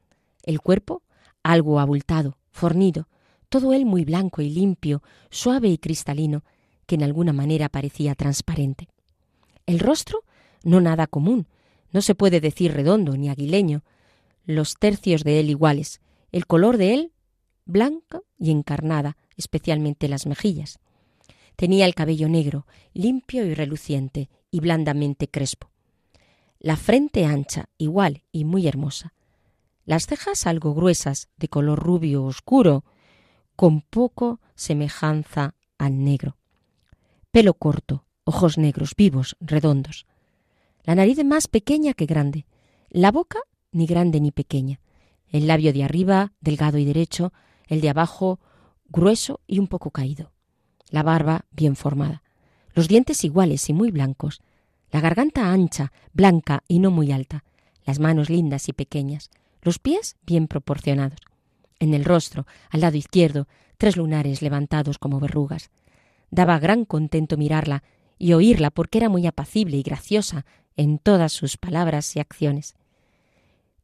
[0.44, 1.04] El cuerpo
[1.44, 3.08] algo abultado, fornido,
[3.50, 6.44] todo él muy blanco y limpio, suave y cristalino,
[6.90, 8.88] que en alguna manera parecía transparente.
[9.68, 10.24] El rostro
[10.64, 11.48] no nada común,
[11.92, 13.84] no se puede decir redondo ni aguileño,
[14.44, 17.14] los tercios de él iguales, el color de él
[17.66, 20.80] blanca y encarnada, especialmente las mejillas.
[21.56, 25.70] Tenía el cabello negro, limpio y reluciente, y blandamente crespo.
[26.58, 29.14] La frente ancha, igual y muy hermosa.
[29.86, 32.84] Las cejas algo gruesas, de color rubio oscuro,
[33.56, 36.39] con poco semejanza al negro.
[37.32, 40.06] Pelo corto, ojos negros, vivos, redondos
[40.90, 42.48] la nariz más pequeña que grande,
[42.90, 43.38] La boca
[43.72, 44.80] ni grande ni pequeña.
[45.28, 47.32] El labio de arriba, delgado y derecho,
[47.68, 48.40] el de abajo,
[48.88, 50.32] grueso y un poco caído.
[50.90, 52.24] La barba bien formada.
[52.74, 54.42] Los dientes iguales y muy blancos.
[54.90, 57.44] La garganta ancha, blanca y no muy alta.
[57.86, 59.30] Las manos lindas y pequeñas.
[59.62, 61.20] Los pies bien proporcionados.
[61.78, 65.70] En el rostro, al lado izquierdo, tres lunares levantados como verrugas.
[66.32, 67.84] Daba gran contento mirarla
[68.18, 72.76] y oírla porque era muy apacible y graciosa en todas sus palabras y acciones.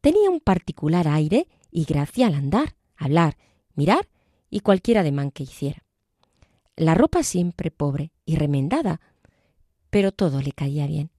[0.02, 3.38] Tenía un particular aire y gracia al andar, hablar,
[3.74, 4.08] mirar
[4.50, 5.84] y cualquier ademán que hiciera.
[6.76, 9.02] La ropa siempre pobre y remendada,
[9.90, 11.10] pero todo le caía bien.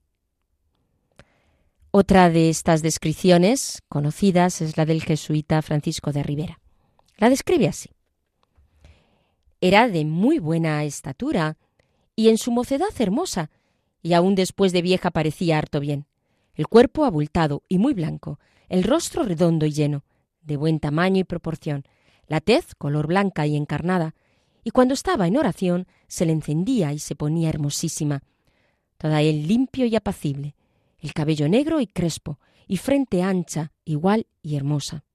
[1.91, 6.59] Otra de estas descripciones conocidas es la del jesuita Francisco de Rivera.
[7.17, 7.89] La describe así.
[9.59, 11.57] Era de muy buena estatura
[12.15, 13.49] y en su mocedad hermosa,
[14.03, 16.05] y aun después de vieja parecía harto bien.
[16.53, 18.39] El cuerpo abultado y muy blanco,
[18.69, 20.03] el rostro redondo y lleno,
[20.41, 21.85] de buen tamaño y proporción,
[22.27, 24.15] la tez color blanca y encarnada,
[24.63, 28.21] y cuando estaba en oración se le encendía y se ponía hermosísima.
[28.97, 30.55] Toda él limpio y apacible,
[30.99, 35.06] el cabello negro y crespo, y frente ancha, igual y hermosa.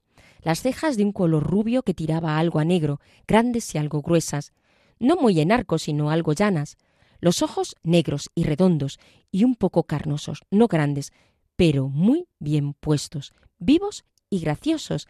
[0.42, 4.52] Las cejas de un color rubio que tiraba algo a negro, grandes y algo gruesas,
[4.98, 6.76] no muy en arco, sino algo llanas.
[7.20, 8.98] Los ojos negros y redondos
[9.30, 11.12] y un poco carnosos, no grandes,
[11.56, 15.06] pero muy bien puestos, vivos y graciosos,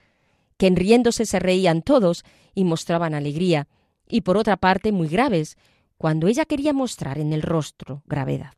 [0.59, 2.25] que en riéndose se reían todos
[2.55, 3.69] y mostraban alegría,
[4.09, 5.57] y por otra parte muy graves,
[5.97, 8.53] cuando ella quería mostrar en el rostro gravedad.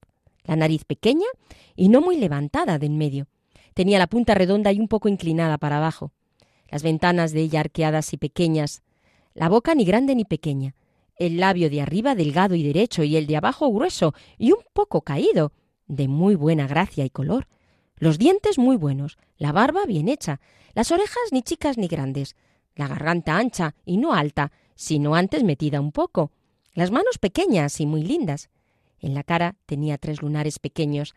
[0.45, 1.27] La nariz pequeña
[1.77, 3.29] y no muy levantada de en medio.
[3.75, 6.13] Tenía la punta redonda y un poco inclinada para abajo.
[6.75, 8.83] Las ventanas de ella arqueadas y pequeñas.
[9.33, 10.75] La boca ni grande ni pequeña.
[11.15, 15.03] El labio de arriba delgado y derecho y el de abajo grueso y un poco
[15.03, 15.53] caído,
[15.87, 17.47] de muy buena gracia y color
[17.97, 20.41] los dientes muy buenos, la barba bien hecha,
[20.75, 22.35] las orejas ni chicas ni grandes,
[22.75, 26.33] la garganta ancha y no alta, sino antes metida un poco,
[26.73, 28.51] las manos pequeñas y muy lindas.
[28.99, 31.15] En la cara tenía tres lunares pequeños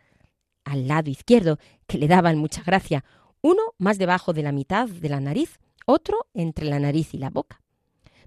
[0.65, 3.03] al lado izquierdo que le daban mucha gracia,
[3.47, 7.29] uno más debajo de la mitad de la nariz, otro entre la nariz y la
[7.29, 7.61] boca.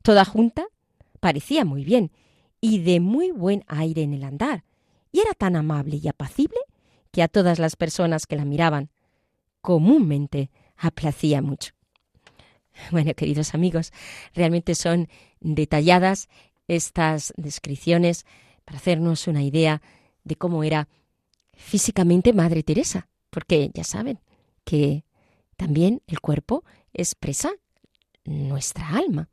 [0.00, 0.66] Toda junta
[1.20, 2.10] parecía muy bien
[2.62, 4.64] y de muy buen aire en el andar,
[5.12, 6.58] y era tan amable y apacible
[7.10, 8.88] que a todas las personas que la miraban
[9.60, 11.72] comúnmente aplacía mucho.
[12.90, 13.92] Bueno, queridos amigos,
[14.32, 15.08] realmente son
[15.40, 16.28] detalladas
[16.66, 18.24] estas descripciones
[18.64, 19.82] para hacernos una idea
[20.24, 20.88] de cómo era
[21.52, 24.18] físicamente Madre Teresa, porque ya saben
[24.64, 25.04] que
[25.60, 27.50] también el cuerpo expresa
[28.24, 29.28] nuestra alma.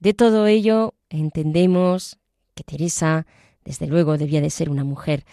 [0.00, 2.18] De todo ello entendemos
[2.56, 3.24] que Teresa,
[3.64, 5.24] desde luego, debía de ser una mujer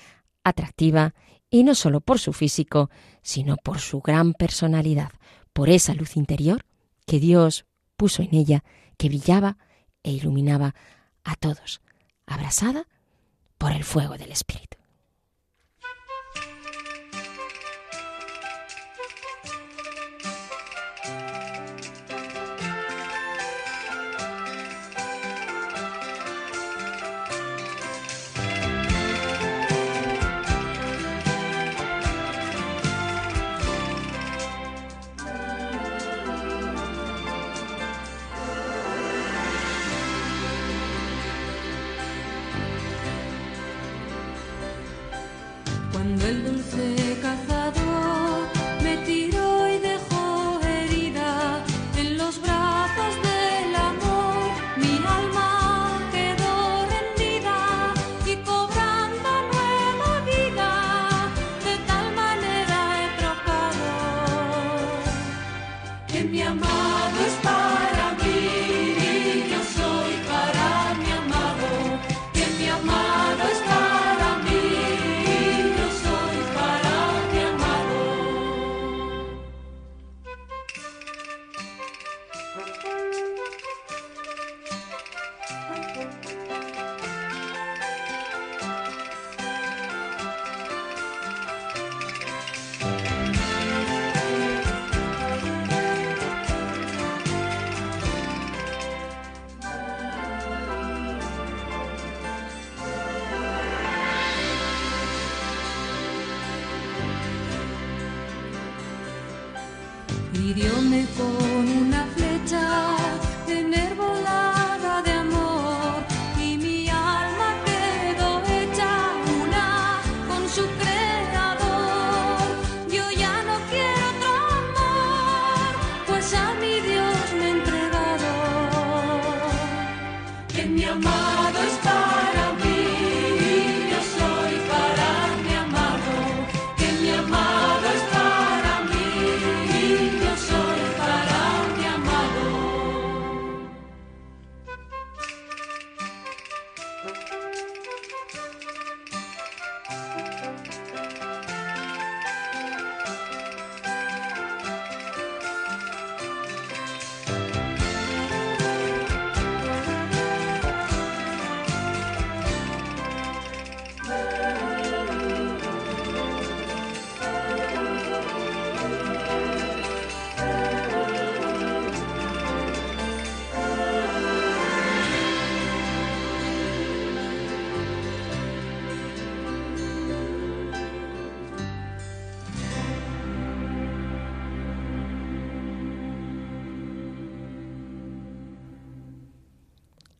[0.44, 1.16] atractiva
[1.50, 2.92] y no solo por su físico,
[3.24, 5.10] sino por su gran personalidad,
[5.54, 6.68] por esa luz interior
[7.08, 7.66] que Dios
[7.98, 8.64] puso en ella,
[8.98, 9.58] que brillaba
[10.04, 10.76] e iluminaba
[11.24, 11.82] a todos,
[12.28, 12.88] abrasada
[13.58, 14.78] por el fuego del Espíritu.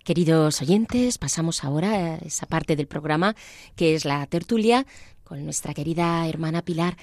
[0.06, 3.36] Queridos oyentes, pasamos ahora a esa parte del programa
[3.76, 4.86] que es la tertulia
[5.24, 6.96] con nuestra querida hermana Pilar.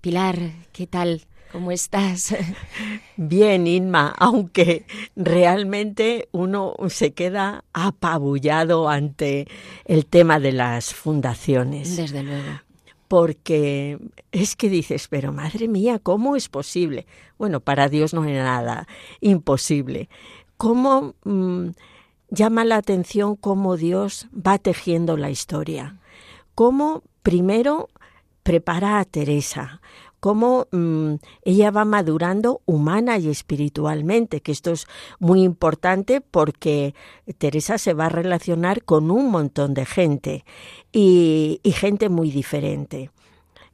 [0.00, 0.36] Pilar,
[0.72, 1.22] ¿qué tal?
[1.52, 2.34] ¿Cómo estás?
[3.16, 9.46] Bien, Inma, aunque realmente uno se queda apabullado ante
[9.84, 11.96] el tema de las fundaciones.
[11.96, 12.60] Desde luego.
[13.06, 13.98] Porque
[14.32, 17.06] es que dices, pero madre mía, ¿cómo es posible?
[17.38, 18.88] Bueno, para Dios no hay nada
[19.20, 20.08] imposible.
[20.56, 21.68] ¿Cómo mm,
[22.30, 25.98] llama la atención cómo Dios va tejiendo la historia?
[26.54, 27.88] Cómo primero
[28.42, 29.80] prepara a Teresa,
[30.20, 34.86] cómo mm, ella va madurando humana y espiritualmente, que esto es
[35.18, 36.94] muy importante porque
[37.38, 40.44] Teresa se va a relacionar con un montón de gente
[40.92, 43.10] y, y gente muy diferente.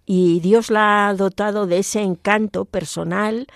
[0.06, 3.46] Y Dios la ha dotado de ese encanto personal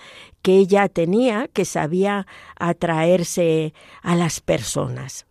[0.41, 2.25] que ella tenía, que sabía
[2.57, 5.27] atraerse a las personas.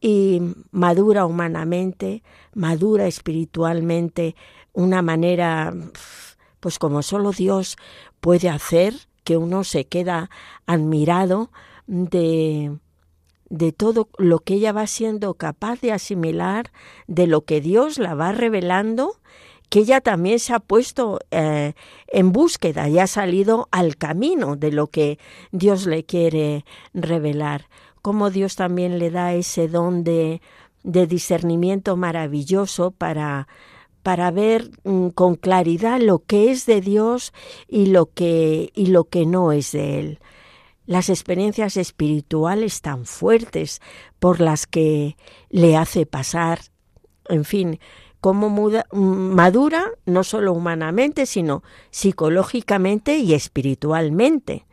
[0.00, 0.40] Y
[0.70, 2.22] madura humanamente,
[2.54, 4.36] madura espiritualmente,
[4.72, 5.74] una manera
[6.60, 7.76] pues como solo Dios
[8.20, 8.94] puede hacer,
[9.24, 10.30] que uno se queda
[10.66, 11.50] admirado
[11.86, 12.78] de,
[13.48, 16.70] de todo lo que ella va siendo capaz de asimilar,
[17.06, 19.19] de lo que Dios la va revelando,
[19.70, 21.74] que ella también se ha puesto eh,
[22.08, 25.18] en búsqueda y ha salido al camino de lo que
[25.52, 27.68] Dios le quiere revelar.
[28.02, 30.42] Como Dios también le da ese don de,
[30.82, 33.48] de discernimiento maravilloso para
[34.02, 37.32] para ver mm, con claridad lo que es de Dios
[37.68, 40.18] y lo que y lo que no es de él.
[40.86, 43.80] Las experiencias espirituales tan fuertes
[44.18, 45.16] por las que
[45.50, 46.60] le hace pasar,
[47.28, 47.78] en fin,
[48.20, 48.98] cómo mm,
[49.34, 54.66] madura no solo humanamente, sino psicológicamente y espiritualmente,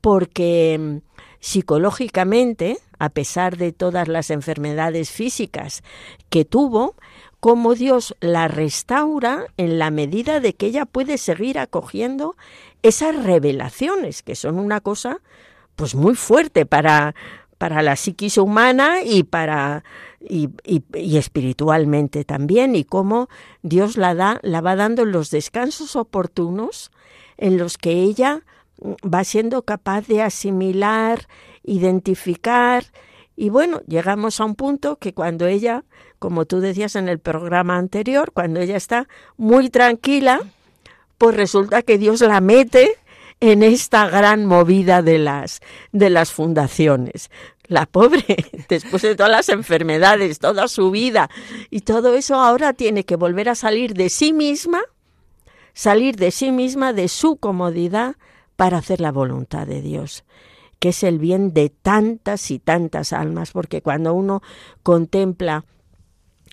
[0.00, 0.96] porque mm,
[1.40, 5.82] psicológicamente, a pesar de todas las enfermedades físicas
[6.28, 6.94] que tuvo,
[7.40, 12.36] cómo Dios la restaura en la medida de que ella puede seguir acogiendo
[12.82, 15.20] esas revelaciones, que son una cosa
[15.74, 17.14] pues muy fuerte para,
[17.62, 19.84] para la psiquis humana y para
[20.18, 23.28] y, y, espiritualmente también, y cómo
[23.62, 26.90] Dios la da, la va dando los descansos oportunos
[27.38, 28.42] en los que ella
[28.82, 31.28] va siendo capaz de asimilar,
[31.62, 32.86] identificar,
[33.36, 35.84] y bueno, llegamos a un punto que cuando ella
[36.18, 39.06] como tú decías en el programa anterior, cuando ella está
[39.36, 40.40] muy tranquila,
[41.16, 42.96] pues resulta que Dios la mete
[43.42, 47.28] en esta gran movida de las de las fundaciones.
[47.66, 48.24] La pobre,
[48.68, 51.28] después de todas las enfermedades, toda su vida
[51.68, 54.82] y todo eso ahora tiene que volver a salir de sí misma,
[55.74, 58.14] salir de sí misma, de su comodidad
[58.54, 60.24] para hacer la voluntad de Dios
[60.78, 64.42] que es el bien de tantas y tantas almas, porque cuando uno
[64.82, 65.64] contempla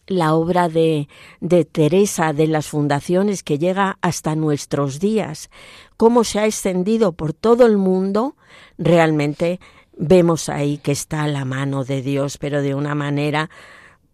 [0.10, 1.08] la obra de,
[1.40, 5.50] de, Teresa de las fundaciones que llega hasta nuestros días,
[5.96, 8.36] cómo se ha extendido por todo el mundo,
[8.78, 9.60] realmente
[9.96, 13.50] vemos ahí que está la mano de Dios, pero de una manera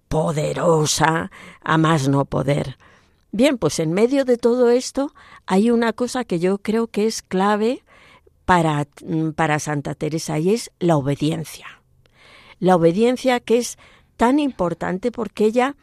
[0.09, 1.31] poderosa,
[1.61, 2.77] a más no poder.
[3.31, 5.13] Bien, pues en medio de todo esto
[5.45, 7.83] hay una cosa que yo creo que es clave
[8.45, 8.87] para,
[9.35, 11.81] para Santa Teresa y es la obediencia.
[12.59, 13.77] La obediencia que es
[14.18, 15.76] tan importante porque ella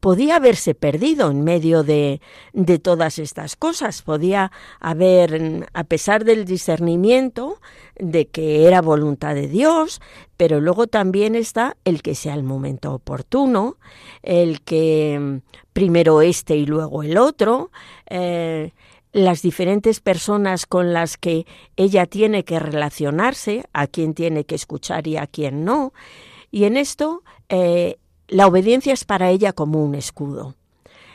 [0.00, 2.20] podía haberse perdido en medio de,
[2.52, 7.60] de, todas estas cosas, podía haber, a pesar del discernimiento
[7.98, 10.00] de que era voluntad de Dios,
[10.36, 13.78] pero luego también está el que sea el momento oportuno,
[14.22, 15.40] el que
[15.72, 17.70] primero este y luego el otro,
[18.08, 18.72] eh,
[19.12, 21.46] las diferentes personas con las que
[21.76, 25.92] ella tiene que relacionarse, a quién tiene que escuchar y a quién no,
[26.50, 30.54] y en esto eh, la obediencia es para ella como un escudo.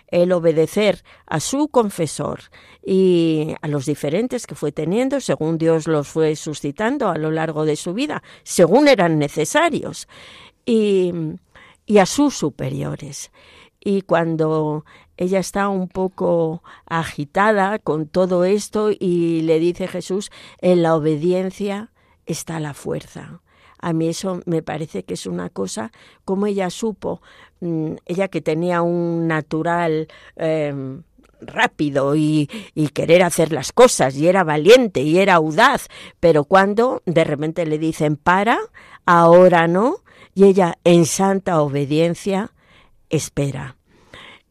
[0.08, 2.42] El obedecer a su confesor
[2.86, 7.66] y a los diferentes que fue teniendo, según Dios los fue suscitando a lo largo
[7.66, 10.08] de su vida, según eran necesarios,
[10.66, 11.14] y,
[11.86, 13.32] y a sus superiores.
[13.80, 14.86] Y cuando
[15.18, 21.92] ella está un poco agitada con todo esto y le dice Jesús, en la obediencia
[22.26, 23.42] está la fuerza.
[23.82, 25.92] A mí eso me parece que es una cosa,
[26.24, 27.22] como ella supo,
[27.60, 31.04] mm, ella que tenía un natural em,
[31.42, 32.48] rápido y,
[32.94, 35.88] querer hacer las cosas y era valiente y era audaz,
[36.20, 38.60] pero cuando de repente le dicen para,
[39.06, 39.98] ahora no,
[40.36, 42.54] y ella en santa obediencia
[43.10, 43.78] espera.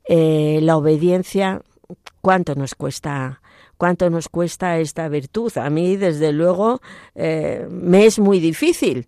[0.09, 1.63] Eh, la obediencia,
[2.21, 3.41] ¿cuánto nos cuesta?
[3.77, 5.57] ¿Cuánto nos cuesta esta virtud?
[5.57, 6.81] A mí, desde luego,
[7.15, 9.07] eh, me es muy difícil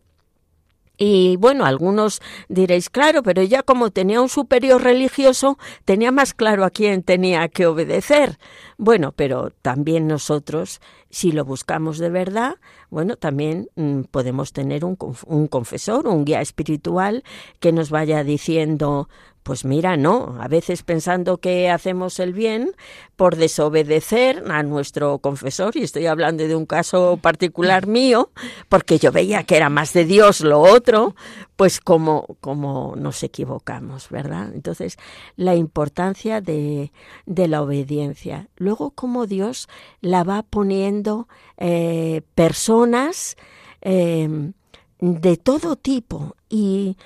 [0.97, 6.65] Y bueno, algunos diréis, claro, pero ella como tenía un superior religioso, tenía más claro
[6.65, 8.39] a quién tenía que obedecer.
[8.77, 10.81] Bueno, pero también nosotros,
[11.11, 12.57] si lo buscamos de verdad,
[12.91, 17.25] bueno, también mm, podemos tener un, un confesor, un guía espiritual
[17.59, 19.09] que nos vaya diciendo,
[19.43, 22.73] pues mira, no, a veces pensando que hacemos el bien
[23.17, 28.31] por desobedecer a nuestro confesor, y estoy hablando de un caso particular mío,
[28.69, 31.17] porque yo veía que era más de Dios lo otro,
[31.57, 34.53] pues como, como nos equivocamos, ¿verdad?
[34.55, 34.97] Entonces,
[35.37, 36.93] la importancia de,
[37.27, 38.49] de la obediencia.
[38.57, 39.69] Luego, cómo Dios
[40.01, 43.37] la va poniendo eh, personas
[43.81, 44.53] eh,
[45.01, 46.97] de todo tipo y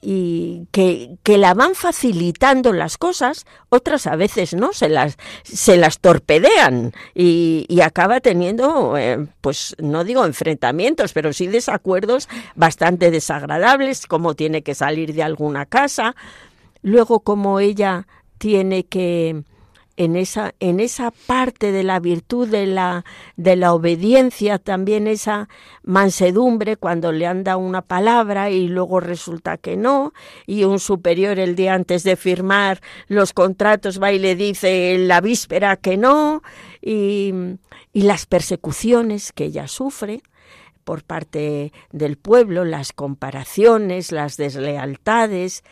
[0.00, 5.76] y que, que, la van facilitando las cosas, otras a veces no, se las, se
[5.76, 13.10] las torpedean y, y acaba teniendo, eh, pues no digo enfrentamientos, pero sí desacuerdos bastante
[13.10, 16.14] desagradables, como tiene que salir de alguna casa,
[16.82, 18.06] luego como ella
[18.38, 19.42] tiene que
[20.00, 23.04] en esa, en esa parte de la virtud de la,
[23.36, 25.50] de la obediencia, también esa
[25.82, 30.14] mansedumbre cuando le anda una palabra y luego resulta que no,
[30.46, 35.06] y un superior el día antes de firmar los contratos va y le dice en
[35.06, 36.42] la víspera que no,
[36.80, 37.34] y,
[37.92, 40.22] y las persecuciones que ella sufre
[40.82, 45.62] por parte del pueblo, las comparaciones, las deslealtades,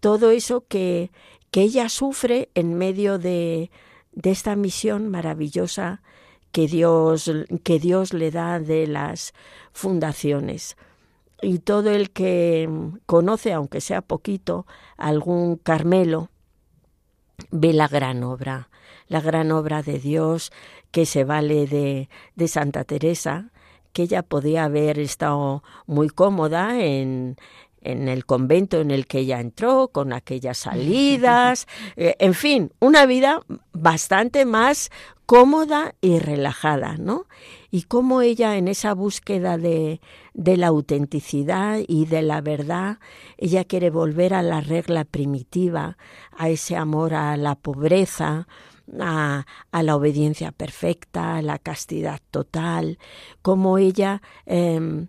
[0.00, 1.10] todo eso que,
[1.50, 3.70] que ella sufre en medio de,
[4.12, 6.02] de esta misión maravillosa
[6.52, 7.30] que Dios,
[7.64, 9.34] que Dios le da de las
[9.72, 10.76] fundaciones.
[11.42, 12.68] Y todo el que
[13.06, 16.30] conoce, aunque sea poquito, algún Carmelo,
[17.50, 18.68] ve la gran obra,
[19.08, 20.52] la gran obra de Dios
[20.90, 23.50] que se vale de, de Santa Teresa,
[23.92, 27.36] que ella podía haber estado muy cómoda en,
[27.82, 31.66] en el convento en el que ella entró, con aquellas salidas,
[31.96, 33.40] eh, en fin, una vida
[33.72, 34.90] bastante más
[35.30, 37.26] cómoda y relajada, ¿no?
[37.70, 40.00] Y cómo ella en esa búsqueda de,
[40.34, 42.98] de la autenticidad y de la verdad,
[43.38, 45.96] ella quiere volver a la regla primitiva,
[46.36, 48.48] a ese amor a la pobreza,
[48.98, 52.98] a, a, la obediencia perfecta, a la castidad total,
[53.40, 55.06] como ella eh,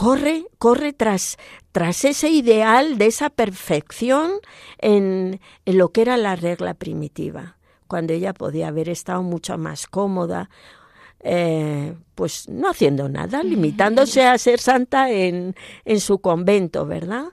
[0.00, 1.36] corre, corre tras,
[1.72, 4.30] tras ese ideal de esa perfección
[4.78, 9.86] en, en lo que era la regla primitiva, cuando ella podía haber estado mucho más
[9.86, 10.48] cómoda,
[11.22, 17.26] eh, pues no haciendo nada, limitándose a ser santa en, en su convento, ¿verdad?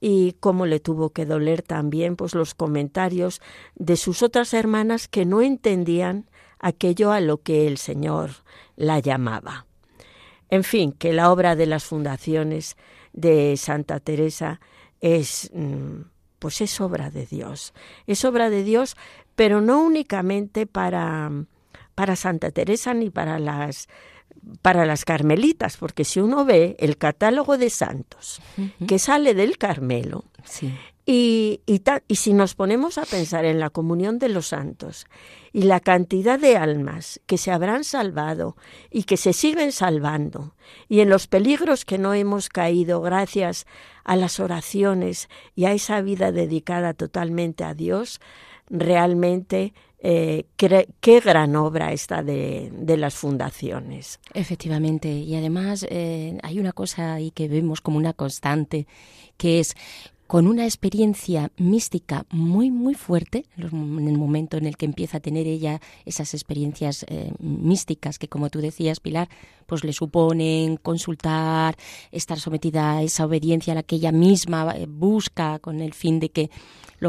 [0.00, 3.42] Y cómo le tuvo que doler también pues los comentarios
[3.74, 8.30] de sus otras hermanas que no entendían aquello a lo que el Señor
[8.74, 9.66] la llamaba.
[10.50, 12.76] En fin, que la obra de las fundaciones
[13.12, 14.60] de Santa Teresa
[15.00, 16.02] es mm,
[16.38, 17.72] pues es obra de Dios.
[18.06, 18.96] Es obra de Dios,
[19.34, 21.30] pero no únicamente para
[21.94, 23.88] para Santa Teresa ni para las
[24.62, 28.40] para las carmelitas, porque si uno ve el catálogo de santos
[28.86, 30.24] que sale del Carmelo,
[31.08, 35.06] y, y, si nos ponemos a pensar en la comunión de los santos
[35.52, 38.56] y la cantidad de almas que se habrán salvado
[38.90, 40.56] y que se siguen salvando,
[40.88, 43.66] y en los peligros que no hemos caído gracias
[44.02, 48.20] a las oraciones y a esa vida dedicada totalmente a Dios,
[48.68, 54.18] realmente eh, qué, gran obra esta de, de, las fundaciones.
[54.34, 58.86] Efectivamente, y además eh, hay una cosa ahí que vemos como una constante,
[59.36, 59.76] que es
[60.26, 65.20] con una experiencia mística muy, muy fuerte, en el momento en el que empieza a
[65.20, 69.28] tener ella esas experiencias eh, místicas que, como tú decías, Pilar,
[69.66, 71.76] pues le suponen consultar,
[72.10, 76.30] estar sometida a esa obediencia a la que ella misma busca con el fin de
[76.30, 76.50] que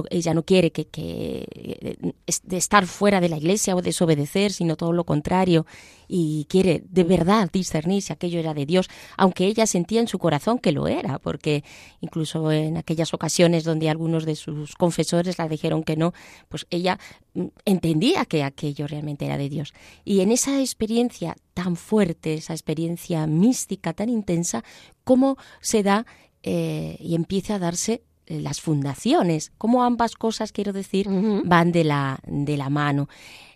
[0.09, 1.97] ella no quiere que, que
[2.43, 5.65] de estar fuera de la iglesia o desobedecer, sino todo lo contrario,
[6.07, 10.19] y quiere de verdad discernir si aquello era de Dios, aunque ella sentía en su
[10.19, 11.63] corazón que lo era, porque
[12.01, 12.77] incluso en
[13.13, 16.13] ocasiones donde algunos de sus confesores la dijeron que no,
[16.49, 16.99] pues ella
[17.33, 19.73] mm, entendía que aquello realmente era de Dios.
[20.05, 24.63] Y en esa experiencia tan fuerte, esa experiencia mística tan intensa,
[25.03, 26.05] cómo se da
[26.43, 31.07] eh, y empieza a darse las fundaciones, como ambas cosas, quiero decir,
[31.45, 33.07] van de la, de la mano.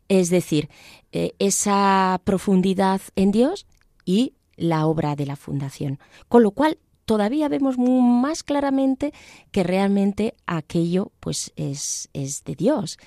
[0.07, 0.69] Es decir,
[1.11, 3.65] eh, esa profundidad en Dios
[4.05, 5.99] y la obra de la fundación.
[6.27, 6.77] Con lo cual,
[7.11, 9.11] todavía vemos más claramente
[9.51, 12.99] que realmente aquello pues es, es de Dios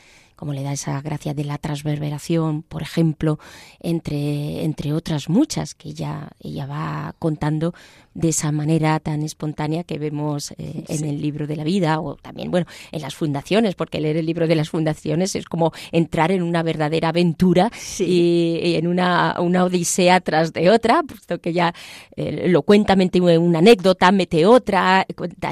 [0.44, 3.38] como le da esa gracia de la transverberación, por ejemplo,
[3.80, 7.72] entre, entre otras muchas que ella, ella va contando
[8.12, 12.16] de esa manera tan espontánea que vemos eh, en el libro de la vida o
[12.16, 16.30] también, bueno, en las fundaciones, porque leer el libro de las fundaciones es como entrar
[16.30, 21.74] en una verdadera aventura y, en una, una odisea tras de otra, puesto que ya
[22.16, 25.06] eh, lo cuenta, mete una anécdota, mete otra,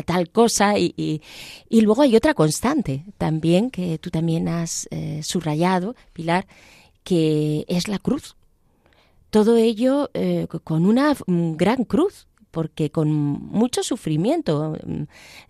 [0.04, 0.92] tal cosa y,
[1.68, 6.46] y, luego hay otra constante también que tú también has eh, subrayado, Pilar,
[7.04, 8.36] que es la cruz.
[9.30, 10.10] Todo ello
[10.62, 15.02] con una gran cruz, porque con mucho sufrimiento, mm,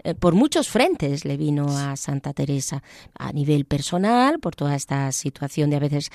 [0.05, 2.83] eh, por muchos frentes le vino a Santa Teresa,
[3.19, 6.11] a nivel personal, por toda esta situación de a veces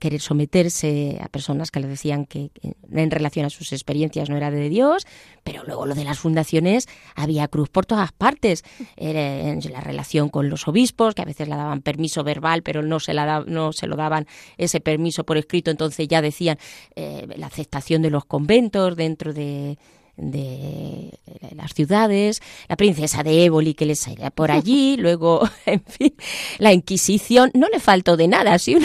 [0.00, 2.50] querer someterse a personas que le decían que,
[2.90, 5.06] en relación a sus experiencias no era de Dios,
[5.44, 8.64] pero luego lo de las fundaciones había cruz por todas partes,
[8.96, 12.98] en la relación con los obispos, que a veces le daban permiso verbal, pero no
[12.98, 16.58] se, la no se lo daban ese permiso por escrito, entonces ya decían
[16.96, 19.78] eh, la aceptación de los conventos dentro de
[20.16, 21.10] de
[21.54, 26.14] las ciudades, la princesa de Éboli que les salía por allí, luego, en fin,
[26.58, 28.76] la Inquisición, no le faltó de nada, ¿sí?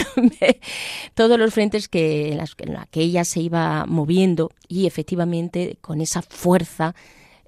[1.14, 6.00] todos los frentes que, en, las, en que ella se iba moviendo y efectivamente con
[6.00, 6.94] esa fuerza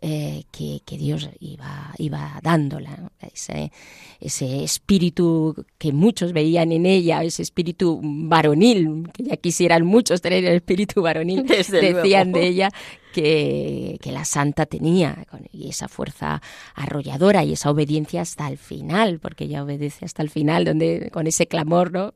[0.05, 3.71] eh, que, Dios iba, iba dándola, ese,
[4.19, 10.45] ese, espíritu que muchos veían en ella, ese espíritu varonil, que ya quisieran muchos tener
[10.45, 12.71] el espíritu varonil, decían de ella
[13.13, 16.43] que, que, la santa tenía, y esa fuerza
[16.75, 21.29] arrolladora y esa obediencia hasta el final, porque ella obedece hasta el final, donde con
[21.29, 22.13] ese clamor, ¿no?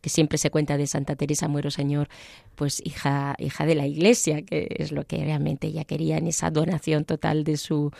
[0.00, 2.08] Que siempre se cuenta de Santa Teresa Muero Señor,
[2.54, 6.50] pues hija, hija de la Iglesia, que es lo que realmente ella quería en esa
[6.50, 7.90] donación total de su,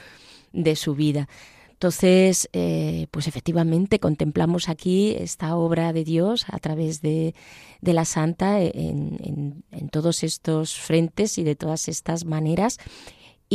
[0.53, 1.29] de su vida.
[1.75, 7.35] Entonces, eh, pues efectivamente contemplamos aquí esta obra de Dios a través de,
[7.81, 12.79] de la Santa en, en, en, todos estos frentes y de todas estas maneras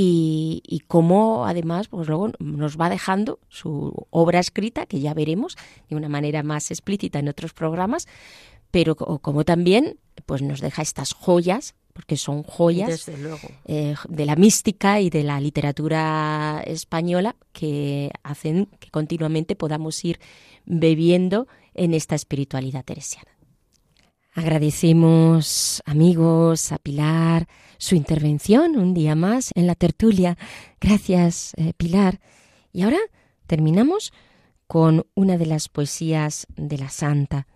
[0.01, 5.57] y, y cómo además pues luego nos va dejando su obra escrita, que ya veremos
[5.89, 8.07] de una manera más explícita en otros programas,
[8.71, 13.11] pero como también pues nos deja estas joyas porque son joyas
[13.65, 20.17] eh, de la mística y de la literatura española que hacen que continuamente podamos ir
[20.65, 23.29] bebiendo en esta espiritualidad teresiana.
[24.33, 30.37] Agradecemos amigos a Pilar, su intervención un día más en la tertulia.
[30.79, 32.19] Gracias, eh, Pilar.
[32.71, 32.99] Y ahora
[33.47, 34.13] terminamos
[34.67, 37.47] con una de las poesías de la Santa.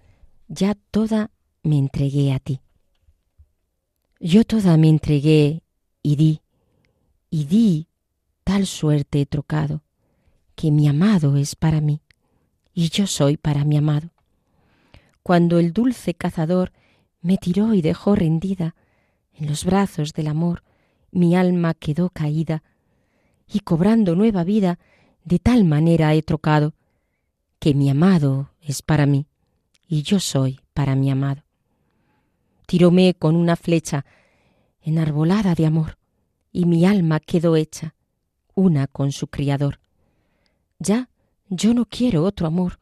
[0.48, 1.30] Ya toda
[1.62, 2.62] me entregué a ti.
[4.20, 5.64] Yo toda me entregué
[6.02, 6.42] y di,
[7.30, 7.88] y di
[8.44, 9.84] tal suerte he trocado,
[10.56, 12.02] que mi amado es para mí,
[12.74, 14.13] y yo soy para mi amado.
[15.24, 16.72] Cuando el dulce cazador
[17.22, 18.76] me tiró y dejó rendida,
[19.34, 20.64] en los brazos del amor
[21.12, 22.64] mi alma quedó caída,
[23.48, 24.80] y cobrando nueva vida,
[25.24, 26.74] de tal manera he trocado,
[27.60, 29.28] que mi amado es para mí,
[29.88, 31.44] y yo soy para mi amado.
[32.66, 34.06] Tiróme con una flecha
[34.82, 35.98] enarbolada de amor,
[36.52, 37.96] y mi alma quedó hecha
[38.56, 39.80] una con su Criador.
[40.80, 41.10] Ya
[41.50, 42.80] yo no quiero otro amor,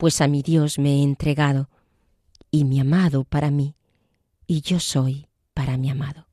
[0.00, 1.68] pues a mi Dios me he entregado,
[2.50, 3.76] y mi amado para mí,
[4.46, 6.26] y yo soy para mi amado.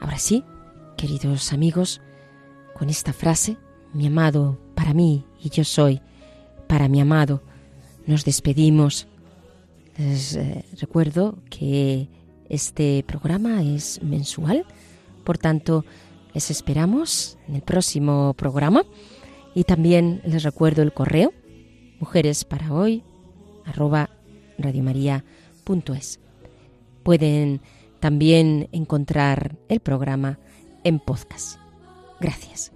[0.00, 0.44] Ahora sí,
[0.96, 2.00] queridos amigos,
[2.74, 3.58] con esta frase,
[3.92, 6.00] mi amado para mí y yo soy
[6.66, 7.42] para mi amado,
[8.06, 9.06] nos despedimos.
[9.98, 12.08] Les eh, recuerdo que
[12.48, 14.64] este programa es mensual,
[15.24, 15.84] por tanto,
[16.34, 18.84] les esperamos en el próximo programa
[19.54, 21.32] y también les recuerdo el correo
[21.98, 22.44] mujeres.
[27.02, 27.60] Pueden
[28.00, 30.38] también encontrar el programa
[30.84, 31.58] en podcast.
[32.20, 32.75] Gracias.